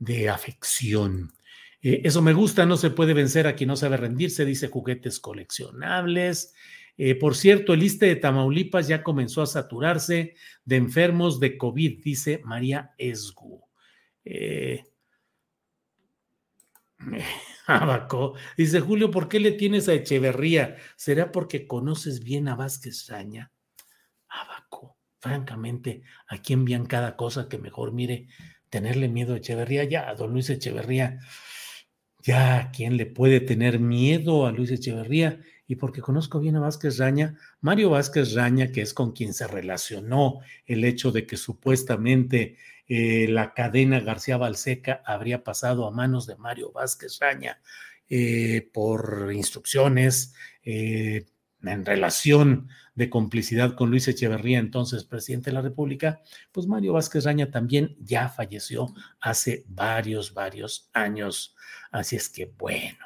de 0.00 0.28
afección. 0.28 1.32
eso 1.80 2.22
me 2.22 2.32
gusta, 2.32 2.66
no 2.66 2.76
se 2.76 2.90
puede 2.90 3.14
vencer 3.14 3.46
a 3.46 3.54
quien 3.54 3.68
no 3.68 3.76
sabe 3.76 3.98
rendirse, 3.98 4.44
dice 4.44 4.66
juguetes 4.66 5.20
coleccionables. 5.20 6.52
por 7.20 7.36
cierto, 7.36 7.74
el 7.74 7.84
ISTE 7.84 8.06
de 8.06 8.16
Tamaulipas 8.16 8.88
ya 8.88 9.04
comenzó 9.04 9.42
a 9.42 9.46
saturarse 9.46 10.34
de 10.64 10.76
enfermos 10.76 11.38
de 11.38 11.56
COVID, 11.56 12.02
dice 12.02 12.40
María 12.44 12.94
Esgu. 12.98 13.62
Abaco. 17.66 18.34
Dice 18.56 18.80
Julio, 18.80 19.10
¿por 19.10 19.28
qué 19.28 19.40
le 19.40 19.52
tienes 19.52 19.88
a 19.88 19.94
Echeverría? 19.94 20.76
¿Será 20.96 21.32
porque 21.32 21.66
conoces 21.66 22.22
bien 22.22 22.48
a 22.48 22.56
Vázquez 22.56 23.06
Raña? 23.08 23.52
Abaco, 24.28 24.96
francamente, 25.20 26.02
aquí 26.26 26.52
envían 26.52 26.86
cada 26.86 27.16
cosa 27.16 27.48
que 27.48 27.58
mejor 27.58 27.92
mire 27.92 28.28
tenerle 28.70 29.08
miedo 29.08 29.34
a 29.34 29.38
Echeverría. 29.38 29.84
Ya, 29.84 30.08
a 30.08 30.14
don 30.14 30.32
Luis 30.32 30.50
Echeverría, 30.50 31.20
ya, 32.22 32.70
¿quién 32.74 32.96
le 32.96 33.06
puede 33.06 33.40
tener 33.40 33.78
miedo 33.78 34.46
a 34.46 34.52
Luis 34.52 34.70
Echeverría? 34.70 35.40
Y 35.66 35.76
porque 35.76 36.00
conozco 36.00 36.40
bien 36.40 36.56
a 36.56 36.60
Vázquez 36.60 36.98
Raña, 36.98 37.36
Mario 37.60 37.90
Vázquez 37.90 38.34
Raña, 38.34 38.72
que 38.72 38.82
es 38.82 38.94
con 38.94 39.12
quien 39.12 39.34
se 39.34 39.46
relacionó 39.46 40.40
el 40.66 40.84
hecho 40.84 41.12
de 41.12 41.26
que 41.26 41.36
supuestamente 41.36 42.56
eh, 42.86 43.26
la 43.28 43.54
cadena 43.54 44.00
García 44.00 44.36
Balseca 44.36 45.02
habría 45.06 45.42
pasado 45.42 45.86
a 45.86 45.90
manos 45.90 46.26
de 46.26 46.36
Mario 46.36 46.70
Vázquez 46.70 47.18
Raña 47.18 47.60
eh, 48.08 48.68
por 48.72 49.30
instrucciones 49.32 50.34
eh, 50.62 51.24
en 51.62 51.84
relación 51.86 52.68
de 52.94 53.08
complicidad 53.08 53.74
con 53.74 53.90
Luis 53.90 54.06
Echeverría, 54.06 54.58
entonces 54.58 55.04
presidente 55.04 55.50
de 55.50 55.54
la 55.54 55.62
República, 55.62 56.20
pues 56.52 56.66
Mario 56.66 56.92
Vázquez 56.92 57.24
Raña 57.24 57.50
también 57.50 57.96
ya 58.00 58.28
falleció 58.28 58.92
hace 59.18 59.64
varios, 59.66 60.34
varios 60.34 60.90
años. 60.92 61.56
Así 61.90 62.16
es 62.16 62.28
que 62.28 62.46
bueno. 62.46 62.98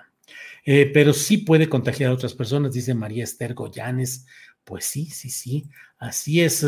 pero 0.65 1.13
sí 1.13 1.39
puede 1.39 1.69
contagiar 1.69 2.11
a 2.11 2.15
otras 2.15 2.35
personas, 2.35 2.73
dice 2.73 2.95
María 2.95 3.25
Esther 3.25 3.55
Goyanes, 3.55 4.27
pues 4.69 4.85
sí, 4.85 5.07
sí, 5.07 5.31
sí, 5.31 5.71
así 5.97 6.43
es. 6.43 6.63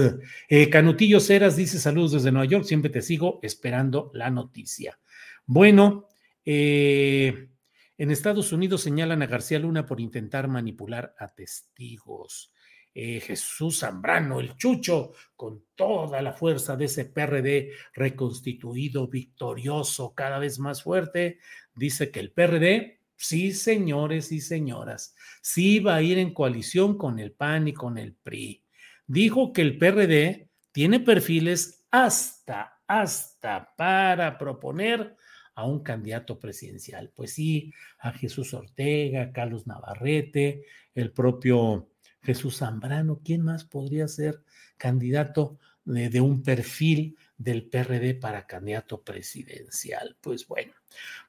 Eh, 0.49 0.71
Canutillo 0.71 1.21
Ceras 1.21 1.55
dice 1.55 1.79
saludos 1.79 2.13
desde 2.13 2.33
Nueva 2.33 2.47
York, 2.47 2.65
siempre 2.65 2.91
te 2.91 3.03
sigo 3.03 3.41
esperando 3.43 4.11
la 4.15 4.31
noticia. 4.31 4.99
Bueno, 5.45 6.09
eh, 6.43 7.51
en 7.99 8.11
Estados 8.11 8.55
Unidos 8.55 8.81
señalan 8.81 9.21
a 9.21 9.27
García 9.27 9.59
Luna 9.59 9.85
por 9.85 10.01
intentar 10.01 10.49
manipular 10.49 11.15
a 11.19 11.29
testigos. 11.29 12.55
Eh, 12.95 13.21
Jesús 13.21 13.81
Zambrano, 13.81 14.41
el 14.41 14.57
chucho, 14.57 15.13
con 15.37 15.67
toda 15.75 16.23
la 16.23 16.33
fuerza 16.33 16.79
de 16.79 16.87
ese 16.87 17.05
PRD 17.05 17.73
reconstituido, 17.93 19.09
victorioso, 19.09 20.15
cada 20.15 20.39
vez 20.39 20.59
más 20.59 20.83
fuerte, 20.83 21.39
dice 21.75 22.11
que 22.11 22.21
el 22.21 22.33
PRD 22.33 23.00
Sí, 23.23 23.53
señores 23.53 24.33
y 24.33 24.41
señoras, 24.41 25.15
sí 25.43 25.79
va 25.79 25.97
a 25.97 26.03
ir 26.03 26.17
en 26.17 26.33
coalición 26.33 26.97
con 26.97 27.19
el 27.19 27.33
PAN 27.33 27.69
y 27.69 27.75
con 27.75 27.99
el 27.99 28.15
PRI. 28.15 28.65
Dijo 29.07 29.53
que 29.53 29.61
el 29.61 29.77
PRD 29.77 30.49
tiene 30.73 31.01
perfiles 31.01 31.85
hasta, 31.91 32.81
hasta 32.87 33.75
para 33.77 34.39
proponer 34.39 35.17
a 35.55 35.67
un 35.67 35.83
candidato 35.83 36.39
presidencial. 36.39 37.13
Pues 37.15 37.35
sí, 37.35 37.75
a 37.99 38.13
Jesús 38.13 38.55
Ortega, 38.55 39.33
Carlos 39.33 39.67
Navarrete, 39.67 40.65
el 40.95 41.13
propio 41.13 41.91
Jesús 42.23 42.57
Zambrano. 42.57 43.21
¿Quién 43.23 43.43
más 43.43 43.67
podría 43.67 44.09
ser 44.09 44.43
candidato 44.79 45.59
de, 45.85 46.09
de 46.09 46.23
un 46.23 46.43
perfil 46.43 47.19
del 47.41 47.65
PRD 47.65 48.15
para 48.17 48.47
candidato 48.47 49.03
presidencial. 49.03 50.15
Pues 50.21 50.47
bueno, 50.47 50.75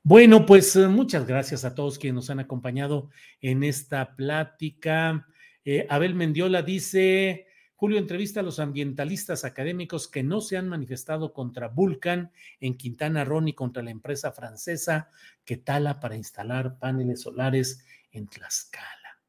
bueno, 0.03 0.45
pues 0.45 0.75
eh, 0.75 0.89
muchas 0.89 1.25
gracias 1.25 1.63
a 1.63 1.73
todos 1.73 1.97
quienes 1.97 2.15
nos 2.15 2.29
han 2.29 2.41
acompañado 2.41 3.09
en 3.39 3.63
esta 3.63 4.17
plática. 4.17 5.25
Eh, 5.63 5.87
Abel 5.89 6.13
Mendiola 6.13 6.63
dice, 6.63 7.47
Julio 7.77 7.97
entrevista 7.97 8.41
a 8.41 8.43
los 8.43 8.59
ambientalistas 8.59 9.45
académicos 9.45 10.09
que 10.09 10.21
no 10.21 10.41
se 10.41 10.57
han 10.57 10.67
manifestado 10.67 11.31
contra 11.31 11.69
Vulcan 11.69 12.33
en 12.59 12.75
Quintana 12.75 13.23
Roo 13.23 13.39
ni 13.39 13.53
contra 13.53 13.81
la 13.81 13.91
empresa 13.91 14.33
francesa 14.33 15.09
que 15.45 15.55
tala 15.55 16.01
para 16.01 16.17
instalar 16.17 16.77
paneles 16.77 17.21
solares 17.21 17.85
en 18.11 18.27
Tlaxcala. 18.27 19.21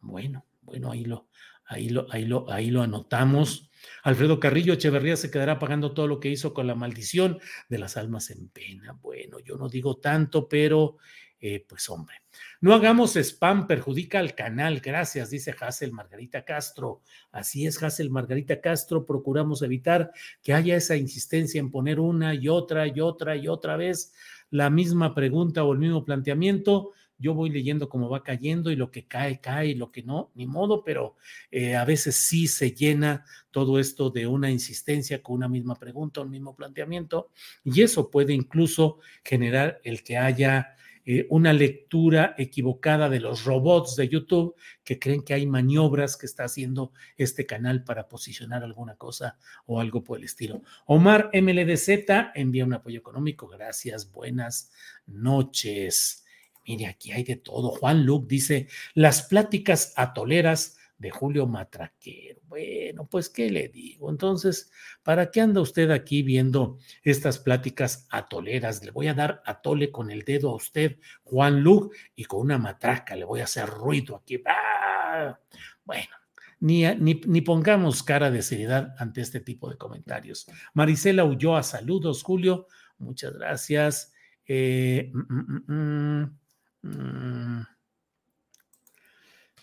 Bueno, 0.00 0.44
bueno, 0.60 0.90
ahí 0.90 1.06
lo, 1.06 1.28
ahí 1.70 1.88
lo, 1.88 2.06
ahí 2.10 2.24
lo, 2.24 2.50
ahí 2.50 2.70
lo 2.70 2.82
anotamos. 2.82 3.70
Alfredo 4.02 4.40
Carrillo 4.40 4.74
Echeverría 4.74 5.16
se 5.16 5.30
quedará 5.30 5.58
pagando 5.58 5.92
todo 5.92 6.06
lo 6.06 6.20
que 6.20 6.28
hizo 6.28 6.52
con 6.52 6.66
la 6.66 6.74
maldición 6.74 7.38
de 7.68 7.78
las 7.78 7.96
almas 7.96 8.30
en 8.30 8.48
pena. 8.48 8.92
Bueno, 9.00 9.38
yo 9.38 9.56
no 9.56 9.68
digo 9.68 9.96
tanto, 9.98 10.48
pero 10.48 10.96
eh, 11.38 11.64
pues 11.66 11.88
hombre, 11.88 12.16
no 12.60 12.74
hagamos 12.74 13.16
spam, 13.16 13.66
perjudica 13.68 14.18
al 14.18 14.34
canal. 14.34 14.80
Gracias, 14.80 15.30
dice 15.30 15.54
Hassel 15.58 15.92
Margarita 15.92 16.44
Castro. 16.44 17.02
Así 17.30 17.66
es, 17.66 17.80
Hassel 17.82 18.10
Margarita 18.10 18.60
Castro. 18.60 19.06
Procuramos 19.06 19.62
evitar 19.62 20.10
que 20.42 20.52
haya 20.52 20.76
esa 20.76 20.96
insistencia 20.96 21.60
en 21.60 21.70
poner 21.70 22.00
una 22.00 22.34
y 22.34 22.48
otra 22.48 22.88
y 22.88 23.00
otra 23.00 23.36
y 23.36 23.46
otra 23.46 23.76
vez 23.76 24.12
la 24.50 24.68
misma 24.68 25.14
pregunta 25.14 25.62
o 25.62 25.72
el 25.72 25.78
mismo 25.78 26.04
planteamiento 26.04 26.90
yo 27.20 27.34
voy 27.34 27.50
leyendo 27.50 27.88
cómo 27.88 28.08
va 28.08 28.24
cayendo 28.24 28.70
y 28.70 28.76
lo 28.76 28.90
que 28.90 29.06
cae, 29.06 29.40
cae, 29.40 29.68
y 29.68 29.74
lo 29.74 29.92
que 29.92 30.02
no, 30.02 30.30
ni 30.34 30.46
modo, 30.46 30.82
pero 30.82 31.16
eh, 31.50 31.76
a 31.76 31.84
veces 31.84 32.16
sí 32.16 32.48
se 32.48 32.72
llena 32.72 33.24
todo 33.50 33.78
esto 33.78 34.10
de 34.10 34.26
una 34.26 34.50
insistencia 34.50 35.22
con 35.22 35.36
una 35.36 35.48
misma 35.48 35.76
pregunta, 35.76 36.22
un 36.22 36.30
mismo 36.30 36.56
planteamiento, 36.56 37.30
y 37.62 37.82
eso 37.82 38.10
puede 38.10 38.32
incluso 38.32 38.98
generar 39.22 39.80
el 39.84 40.02
que 40.02 40.16
haya 40.16 40.74
eh, 41.06 41.26
una 41.30 41.52
lectura 41.52 42.34
equivocada 42.36 43.08
de 43.08 43.20
los 43.20 43.44
robots 43.44 43.96
de 43.96 44.08
YouTube 44.08 44.54
que 44.84 44.98
creen 44.98 45.22
que 45.22 45.32
hay 45.32 45.46
maniobras 45.46 46.16
que 46.16 46.26
está 46.26 46.44
haciendo 46.44 46.92
este 47.16 47.46
canal 47.46 47.84
para 47.84 48.06
posicionar 48.06 48.62
alguna 48.62 48.96
cosa 48.96 49.38
o 49.64 49.80
algo 49.80 50.04
por 50.04 50.18
el 50.18 50.24
estilo. 50.24 50.62
Omar 50.86 51.30
MLDZ 51.32 51.88
envía 52.34 52.66
un 52.66 52.74
apoyo 52.74 52.98
económico. 52.98 53.48
Gracias, 53.48 54.12
buenas 54.12 54.70
noches. 55.06 56.24
Mire, 56.70 56.86
aquí 56.86 57.10
hay 57.10 57.24
de 57.24 57.34
todo. 57.34 57.70
Juan 57.70 58.04
Luc 58.04 58.28
dice, 58.28 58.68
las 58.94 59.24
pláticas 59.24 59.92
atoleras 59.96 60.78
de 60.98 61.10
Julio 61.10 61.48
Matraquero. 61.48 62.40
Bueno, 62.46 63.08
pues, 63.08 63.28
¿qué 63.28 63.50
le 63.50 63.66
digo? 63.66 64.08
Entonces, 64.08 64.70
¿para 65.02 65.32
qué 65.32 65.40
anda 65.40 65.62
usted 65.62 65.90
aquí 65.90 66.22
viendo 66.22 66.78
estas 67.02 67.40
pláticas 67.40 68.06
atoleras? 68.08 68.84
Le 68.84 68.92
voy 68.92 69.08
a 69.08 69.14
dar 69.14 69.42
atole 69.46 69.90
con 69.90 70.12
el 70.12 70.22
dedo 70.22 70.50
a 70.50 70.54
usted, 70.54 70.98
Juan 71.24 71.60
Luc, 71.60 71.92
y 72.14 72.26
con 72.26 72.42
una 72.42 72.56
matraca 72.56 73.16
le 73.16 73.24
voy 73.24 73.40
a 73.40 73.44
hacer 73.44 73.68
ruido 73.68 74.14
aquí. 74.14 74.40
¡Ah! 74.46 75.40
Bueno, 75.84 76.14
ni, 76.60 76.84
ni, 76.84 77.40
pongamos 77.40 78.04
cara 78.04 78.30
de 78.30 78.42
seriedad 78.42 78.94
ante 78.96 79.22
este 79.22 79.40
tipo 79.40 79.68
de 79.68 79.76
comentarios. 79.76 80.46
Marisela 80.74 81.24
Ulloa, 81.24 81.64
saludos, 81.64 82.22
Julio. 82.22 82.68
Muchas 82.98 83.32
gracias. 83.32 84.12
Eh, 84.46 85.10
mm, 85.12 85.34
mm, 85.34 86.22
mm, 86.22 86.39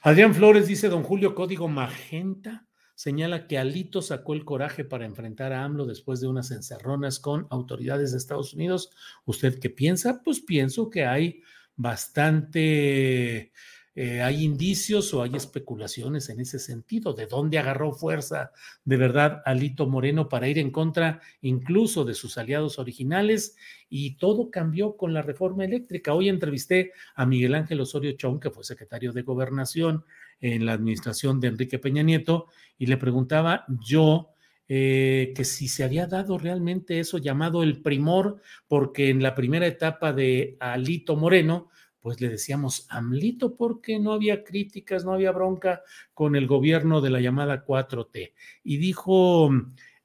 Adrián 0.02 0.34
Flores 0.34 0.68
dice, 0.68 0.90
don 0.90 1.04
Julio, 1.04 1.36
código 1.36 1.68
magenta 1.68 2.68
señala 2.98 3.46
que 3.46 3.60
Alito 3.60 4.02
sacó 4.02 4.34
el 4.34 4.44
coraje 4.44 4.84
para 4.84 5.06
enfrentar 5.06 5.54
a 5.54 5.64
AMLO 5.64 5.86
después 5.86 6.20
de 6.20 6.28
unas 6.28 6.50
encerronas 6.50 7.20
con 7.20 7.46
autoridades 7.52 8.12
de 8.12 8.18
Estados 8.18 8.56
Unidos. 8.56 8.90
¿Usted 9.26 9.60
qué 9.60 9.70
piensa? 9.70 10.24
Pues 10.24 10.42
pienso 10.42 10.90
que 10.90 11.06
hay 11.06 11.44
bastante 11.76 13.52
eh, 14.00 14.22
hay 14.22 14.44
indicios 14.44 15.12
o 15.16 15.24
hay 15.24 15.36
especulaciones 15.36 16.30
en 16.30 16.40
ese 16.40 16.60
sentido, 16.60 17.14
de 17.14 17.26
dónde 17.26 17.58
agarró 17.58 17.94
fuerza 17.94 18.52
de 18.86 18.96
verdad 18.96 19.42
Alito 19.44 19.88
Moreno 19.88 20.30
para 20.30 20.48
ir 20.48 20.60
en 20.60 20.70
contra 20.70 21.20
incluso 21.42 22.06
de 22.06 22.14
sus 22.14 22.38
aliados 22.38 22.78
originales 22.78 23.56
y 23.90 24.16
todo 24.18 24.52
cambió 24.52 24.98
con 24.98 25.16
la 25.16 25.24
reforma 25.24 25.66
eléctrica. 25.66 26.14
Hoy 26.14 26.30
entrevisté 26.30 26.92
a 27.16 27.26
Miguel 27.26 27.56
Ángel 27.56 27.82
Osorio 27.82 28.12
Chong, 28.12 28.40
que 28.40 28.52
fue 28.52 28.64
secretario 28.64 29.14
de 29.14 29.24
gobernación 29.24 30.06
en 30.42 30.68
la 30.68 30.74
administración 30.74 31.40
de 31.40 31.48
Enrique 31.48 31.80
Peña 31.80 32.04
Nieto, 32.04 32.50
y 32.78 32.86
le 32.86 32.98
preguntaba 32.98 33.66
yo 33.84 34.30
eh, 34.68 35.34
que 35.36 35.44
si 35.44 35.68
se 35.68 35.84
había 35.84 36.06
dado 36.06 36.38
realmente 36.38 37.00
eso 37.00 37.18
llamado 37.18 37.64
el 37.64 37.82
primor, 37.82 38.42
porque 38.68 39.10
en 39.10 39.24
la 39.24 39.34
primera 39.34 39.66
etapa 39.66 40.14
de 40.14 40.56
Alito 40.60 41.16
Moreno, 41.16 41.70
pues 42.08 42.22
le 42.22 42.30
decíamos 42.30 42.88
AMLITO 42.88 43.58
porque 43.58 44.00
no 44.00 44.14
había 44.14 44.46
críticas, 44.46 45.04
no 45.04 45.12
había 45.12 45.34
bronca 45.34 45.82
con 46.14 46.38
el 46.38 46.48
gobierno 46.48 47.02
de 47.02 47.10
la 47.10 47.20
llamada 47.20 47.66
4T. 47.66 48.32
Y 48.64 48.78
dijo 48.78 49.50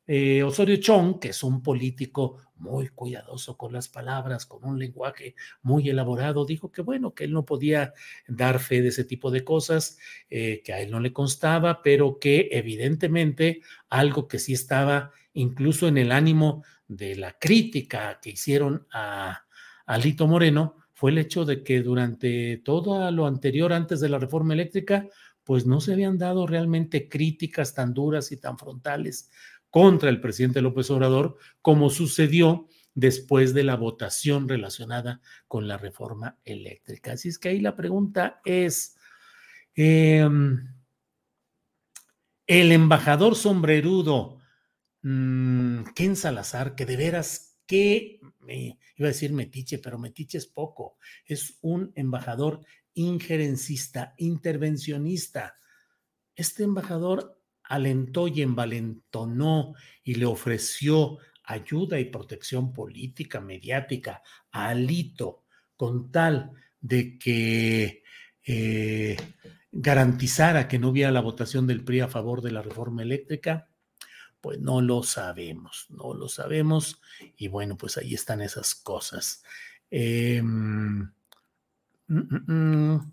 eh, 0.08 0.42
Osorio 0.42 0.78
Chong, 0.78 1.20
que 1.20 1.28
es 1.28 1.44
un 1.44 1.62
político 1.62 2.38
muy 2.56 2.88
cuidadoso 2.88 3.56
con 3.56 3.72
las 3.72 3.86
palabras, 3.86 4.46
con 4.46 4.64
un 4.64 4.80
lenguaje 4.80 5.36
muy 5.62 5.88
elaborado, 5.88 6.44
dijo 6.44 6.72
que 6.72 6.82
bueno, 6.82 7.14
que 7.14 7.22
él 7.22 7.32
no 7.32 7.44
podía 7.44 7.94
dar 8.26 8.58
fe 8.58 8.82
de 8.82 8.88
ese 8.88 9.04
tipo 9.04 9.30
de 9.30 9.44
cosas, 9.44 9.96
eh, 10.28 10.60
que 10.64 10.72
a 10.72 10.80
él 10.80 10.90
no 10.90 10.98
le 10.98 11.12
constaba, 11.12 11.82
pero 11.84 12.18
que 12.18 12.48
evidentemente 12.50 13.60
algo 13.88 14.26
que 14.26 14.40
sí 14.40 14.54
estaba 14.54 15.12
incluso 15.34 15.86
en 15.86 15.98
el 15.98 16.10
ánimo 16.10 16.64
de 16.88 17.14
la 17.14 17.38
crítica 17.38 18.18
que 18.20 18.30
hicieron 18.30 18.88
a, 18.92 19.44
a 19.86 19.98
Lito 19.98 20.26
Moreno, 20.26 20.81
fue 21.02 21.10
el 21.10 21.18
hecho 21.18 21.44
de 21.44 21.64
que 21.64 21.82
durante 21.82 22.58
todo 22.58 23.10
lo 23.10 23.26
anterior, 23.26 23.72
antes 23.72 23.98
de 23.98 24.08
la 24.08 24.20
reforma 24.20 24.54
eléctrica, 24.54 25.08
pues 25.42 25.66
no 25.66 25.80
se 25.80 25.94
habían 25.94 26.16
dado 26.16 26.46
realmente 26.46 27.08
críticas 27.08 27.74
tan 27.74 27.92
duras 27.92 28.30
y 28.30 28.36
tan 28.36 28.56
frontales 28.56 29.28
contra 29.68 30.10
el 30.10 30.20
presidente 30.20 30.62
López 30.62 30.88
Obrador 30.92 31.38
como 31.60 31.90
sucedió 31.90 32.68
después 32.94 33.52
de 33.52 33.64
la 33.64 33.74
votación 33.74 34.48
relacionada 34.48 35.20
con 35.48 35.66
la 35.66 35.76
reforma 35.76 36.38
eléctrica. 36.44 37.14
Así 37.14 37.30
es 37.30 37.40
que 37.40 37.48
ahí 37.48 37.58
la 37.58 37.74
pregunta 37.74 38.40
es, 38.44 38.96
em, 39.74 40.72
el 42.46 42.70
embajador 42.70 43.34
sombrerudo, 43.34 44.38
mm, 45.02 45.82
Ken 45.96 46.14
Salazar, 46.14 46.76
que 46.76 46.86
de 46.86 46.96
veras, 46.96 47.51
qué 47.66 48.20
me 48.40 48.78
iba 48.96 49.08
a 49.08 49.12
decir 49.12 49.32
metiche, 49.32 49.78
pero 49.78 49.98
metiche 49.98 50.38
es 50.38 50.46
poco, 50.46 50.98
es 51.24 51.58
un 51.62 51.92
embajador 51.94 52.60
injerencista, 52.94 54.14
intervencionista. 54.18 55.54
Este 56.34 56.64
embajador 56.64 57.40
alentó 57.64 58.28
y 58.28 58.42
envalentonó 58.42 59.74
y 60.02 60.14
le 60.16 60.26
ofreció 60.26 61.18
ayuda 61.44 61.98
y 61.98 62.06
protección 62.06 62.72
política, 62.72 63.40
mediática 63.40 64.22
a 64.50 64.68
Alito, 64.68 65.44
con 65.76 66.10
tal 66.10 66.52
de 66.80 67.18
que 67.18 68.02
eh, 68.44 69.16
garantizara 69.70 70.68
que 70.68 70.78
no 70.78 70.90
hubiera 70.90 71.10
la 71.10 71.20
votación 71.20 71.66
del 71.66 71.84
PRI 71.84 72.00
a 72.00 72.08
favor 72.08 72.42
de 72.42 72.52
la 72.52 72.62
reforma 72.62 73.02
eléctrica, 73.02 73.68
pues 74.42 74.60
no 74.60 74.82
lo 74.82 75.02
sabemos, 75.04 75.86
no 75.88 76.12
lo 76.12 76.28
sabemos. 76.28 77.00
Y 77.36 77.48
bueno, 77.48 77.78
pues 77.78 77.96
ahí 77.96 78.12
están 78.12 78.42
esas 78.42 78.74
cosas. 78.74 79.42
Em, 79.88 81.00
mm, 81.02 81.12
mm, 82.08 82.52
mm. 82.52 83.12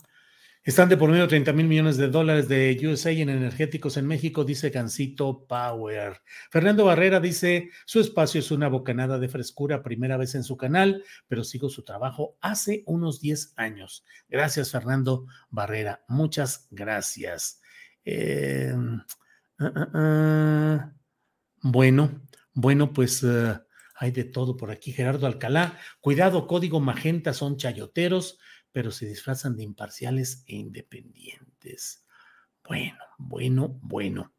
están 0.64 0.90
de 0.90 0.98
por 0.98 1.10
medio 1.12 1.28
30 1.28 1.54
mil 1.54 1.68
millones 1.68 1.98
de 1.98 2.08
dólares 2.08 2.48
de 2.48 2.78
USA 2.84 3.12
en 3.12 3.30
energéticos 3.30 3.98
en 3.98 4.08
México, 4.08 4.44
dice 4.44 4.72
Gancito 4.72 5.46
Power. 5.48 6.22
Fernando 6.50 6.86
Barrera 6.86 7.20
dice, 7.20 7.70
su 7.86 8.00
espacio 8.00 8.40
es 8.40 8.50
una 8.50 8.68
bocanada 8.68 9.20
de 9.20 9.30
frescura, 9.30 9.84
primera 9.84 10.18
vez 10.18 10.34
en 10.34 10.44
su 10.44 10.58
canal, 10.58 11.04
pero 11.28 11.44
sigo 11.44 11.70
su 11.70 11.84
trabajo 11.84 12.38
hace 12.42 12.84
unos 12.88 13.22
10 13.22 13.54
años. 13.56 14.04
Gracias, 14.28 14.72
Fernando 14.72 15.28
Barrera. 15.52 16.04
Muchas 16.08 16.68
gracias. 16.72 17.62
Eh, 18.04 18.74
bueno, 21.62 22.22
bueno, 22.54 22.94
pues 22.94 23.24
eh, 23.24 23.60
hay 23.96 24.12
de 24.12 24.24
todo 24.24 24.58
por 24.58 24.72
aquí. 24.72 24.92
Gerardo 24.92 25.28
Alcalá, 25.28 25.78
cuidado, 26.00 26.48
código 26.48 26.80
magenta 26.80 27.34
son 27.34 27.58
chayoteros, 27.58 28.40
pero 28.72 28.92
se 28.92 29.06
disfrazan 29.06 29.56
de 29.56 29.64
imparciales 29.64 30.44
e 30.48 30.56
independientes. 30.56 32.06
Bueno, 32.68 32.98
bueno, 33.18 33.80
bueno. 33.82 34.34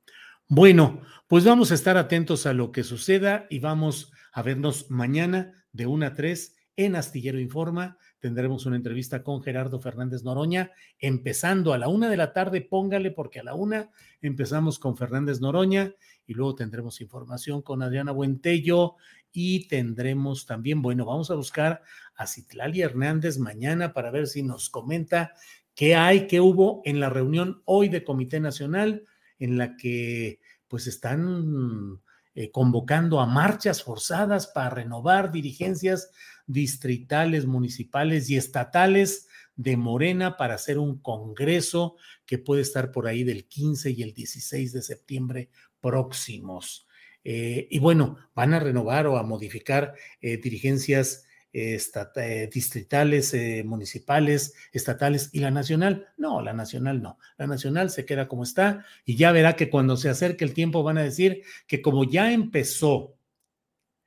Bueno, 0.48 1.02
pues 1.28 1.44
vamos 1.44 1.70
a 1.70 1.74
estar 1.74 1.96
atentos 1.96 2.46
a 2.46 2.52
lo 2.52 2.72
que 2.72 2.82
suceda 2.82 3.46
y 3.50 3.60
vamos 3.60 4.12
a 4.32 4.42
vernos 4.42 4.90
mañana 4.90 5.52
de 5.72 5.86
1 5.86 6.06
a 6.06 6.14
3 6.14 6.56
en 6.76 6.96
Astillero 6.96 7.38
Informa 7.38 7.98
tendremos 8.20 8.66
una 8.66 8.76
entrevista 8.76 9.22
con 9.24 9.42
Gerardo 9.42 9.80
Fernández 9.80 10.22
Noroña, 10.22 10.72
empezando 10.98 11.72
a 11.72 11.78
la 11.78 11.88
una 11.88 12.08
de 12.08 12.16
la 12.16 12.32
tarde, 12.32 12.60
póngale, 12.60 13.10
porque 13.10 13.40
a 13.40 13.42
la 13.42 13.54
una 13.54 13.90
empezamos 14.20 14.78
con 14.78 14.96
Fernández 14.96 15.40
Noroña 15.40 15.94
y 16.30 16.34
luego 16.34 16.54
tendremos 16.54 17.00
información 17.00 17.60
con 17.60 17.82
Adriana 17.82 18.12
Buentello 18.12 18.94
y 19.32 19.66
tendremos 19.66 20.46
también, 20.46 20.80
bueno, 20.80 21.04
vamos 21.04 21.28
a 21.32 21.34
buscar 21.34 21.82
a 22.14 22.28
Citlali 22.28 22.82
Hernández 22.82 23.36
mañana 23.38 23.92
para 23.92 24.12
ver 24.12 24.28
si 24.28 24.44
nos 24.44 24.70
comenta 24.70 25.32
qué 25.74 25.96
hay, 25.96 26.28
qué 26.28 26.40
hubo 26.40 26.82
en 26.84 27.00
la 27.00 27.10
reunión 27.10 27.62
hoy 27.64 27.88
de 27.88 28.04
Comité 28.04 28.38
Nacional 28.38 29.06
en 29.40 29.58
la 29.58 29.76
que 29.76 30.38
pues 30.68 30.86
están 30.86 32.00
eh, 32.36 32.52
convocando 32.52 33.18
a 33.18 33.26
marchas 33.26 33.82
forzadas 33.82 34.46
para 34.46 34.70
renovar 34.70 35.32
dirigencias 35.32 36.12
distritales, 36.46 37.44
municipales 37.44 38.30
y 38.30 38.36
estatales 38.36 39.26
de 39.56 39.76
Morena 39.76 40.36
para 40.36 40.54
hacer 40.54 40.78
un 40.78 41.00
congreso 41.00 41.96
que 42.24 42.38
puede 42.38 42.62
estar 42.62 42.92
por 42.92 43.08
ahí 43.08 43.24
del 43.24 43.48
15 43.48 43.90
y 43.90 44.02
el 44.04 44.14
16 44.14 44.72
de 44.72 44.82
septiembre 44.82 45.50
próximos. 45.80 46.86
Eh, 47.24 47.68
y 47.70 47.78
bueno, 47.78 48.16
van 48.34 48.54
a 48.54 48.60
renovar 48.60 49.06
o 49.06 49.18
a 49.18 49.22
modificar 49.22 49.94
eh, 50.20 50.38
dirigencias 50.38 51.26
eh, 51.52 52.48
distritales, 52.52 53.34
municipales, 53.64 54.54
estatales 54.72 55.30
y 55.32 55.40
la 55.40 55.50
nacional. 55.50 56.08
No, 56.16 56.40
la 56.40 56.52
nacional 56.52 57.02
no. 57.02 57.18
La 57.38 57.46
nacional 57.46 57.90
se 57.90 58.06
queda 58.06 58.28
como 58.28 58.44
está 58.44 58.84
y 59.04 59.16
ya 59.16 59.32
verá 59.32 59.56
que 59.56 59.68
cuando 59.68 59.96
se 59.96 60.08
acerque 60.08 60.44
el 60.44 60.54
tiempo 60.54 60.82
van 60.82 60.98
a 60.98 61.02
decir 61.02 61.42
que 61.66 61.82
como 61.82 62.04
ya 62.04 62.32
empezó 62.32 63.16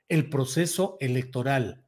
el 0.08 0.30
proceso 0.30 0.98
electoral 1.02 1.84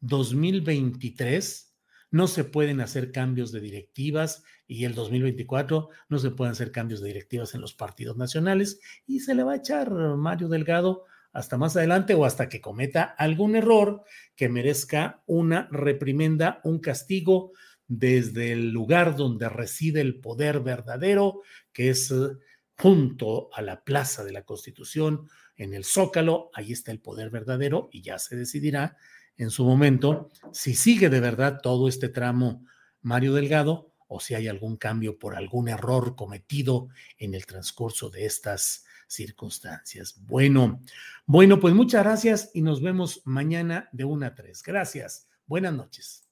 2023 0.00 1.67
no 2.10 2.26
se 2.26 2.44
pueden 2.44 2.80
hacer 2.80 3.12
cambios 3.12 3.52
de 3.52 3.60
directivas 3.60 4.42
y 4.66 4.84
el 4.84 4.94
2024 4.94 5.88
no 6.08 6.18
se 6.18 6.30
pueden 6.30 6.52
hacer 6.52 6.72
cambios 6.72 7.00
de 7.00 7.08
directivas 7.08 7.54
en 7.54 7.60
los 7.60 7.74
partidos 7.74 8.16
nacionales 8.16 8.80
y 9.06 9.20
se 9.20 9.34
le 9.34 9.42
va 9.42 9.52
a 9.52 9.56
echar 9.56 9.90
Mario 9.90 10.48
Delgado 10.48 11.04
hasta 11.32 11.58
más 11.58 11.76
adelante 11.76 12.14
o 12.14 12.24
hasta 12.24 12.48
que 12.48 12.60
cometa 12.60 13.02
algún 13.02 13.56
error 13.56 14.02
que 14.34 14.48
merezca 14.48 15.22
una 15.26 15.68
reprimenda, 15.70 16.60
un 16.64 16.78
castigo 16.78 17.52
desde 17.86 18.52
el 18.52 18.70
lugar 18.70 19.16
donde 19.16 19.48
reside 19.48 20.00
el 20.00 20.20
poder 20.20 20.60
verdadero, 20.60 21.42
que 21.72 21.90
es 21.90 22.10
eh, 22.10 22.36
junto 22.76 23.48
a 23.52 23.62
la 23.62 23.82
Plaza 23.82 24.24
de 24.24 24.32
la 24.32 24.42
Constitución, 24.42 25.28
en 25.56 25.74
el 25.74 25.84
Zócalo, 25.84 26.50
ahí 26.54 26.72
está 26.72 26.92
el 26.92 27.00
poder 27.00 27.30
verdadero 27.30 27.88
y 27.90 28.02
ya 28.02 28.18
se 28.18 28.36
decidirá 28.36 28.96
en 29.38 29.50
su 29.50 29.64
momento 29.64 30.28
si 30.52 30.74
sigue 30.74 31.08
de 31.08 31.20
verdad 31.20 31.60
todo 31.62 31.88
este 31.88 32.08
tramo 32.08 32.66
Mario 33.00 33.32
Delgado 33.34 33.94
o 34.08 34.20
si 34.20 34.34
hay 34.34 34.48
algún 34.48 34.76
cambio 34.76 35.18
por 35.18 35.36
algún 35.36 35.68
error 35.68 36.16
cometido 36.16 36.88
en 37.18 37.34
el 37.34 37.46
transcurso 37.46 38.10
de 38.10 38.26
estas 38.26 38.84
circunstancias. 39.06 40.16
Bueno, 40.26 40.82
bueno, 41.26 41.60
pues 41.60 41.74
muchas 41.74 42.04
gracias 42.04 42.50
y 42.54 42.62
nos 42.62 42.82
vemos 42.82 43.22
mañana 43.24 43.88
de 43.92 44.04
1 44.04 44.26
a 44.26 44.34
3. 44.34 44.62
Gracias. 44.62 45.28
Buenas 45.46 45.72
noches. 45.72 46.24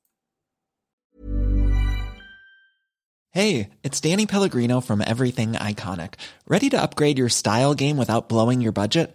Hey, 3.30 3.70
it's 3.82 4.00
Danny 4.00 4.24
Pellegrino 4.26 4.80
from 4.80 5.02
Everything 5.02 5.52
Iconic. 5.52 6.14
Ready 6.48 6.70
to 6.70 6.80
upgrade 6.80 7.18
your 7.18 7.28
style 7.28 7.74
game 7.74 7.98
without 7.98 8.30
blowing 8.30 8.62
your 8.62 8.72
budget? 8.72 9.14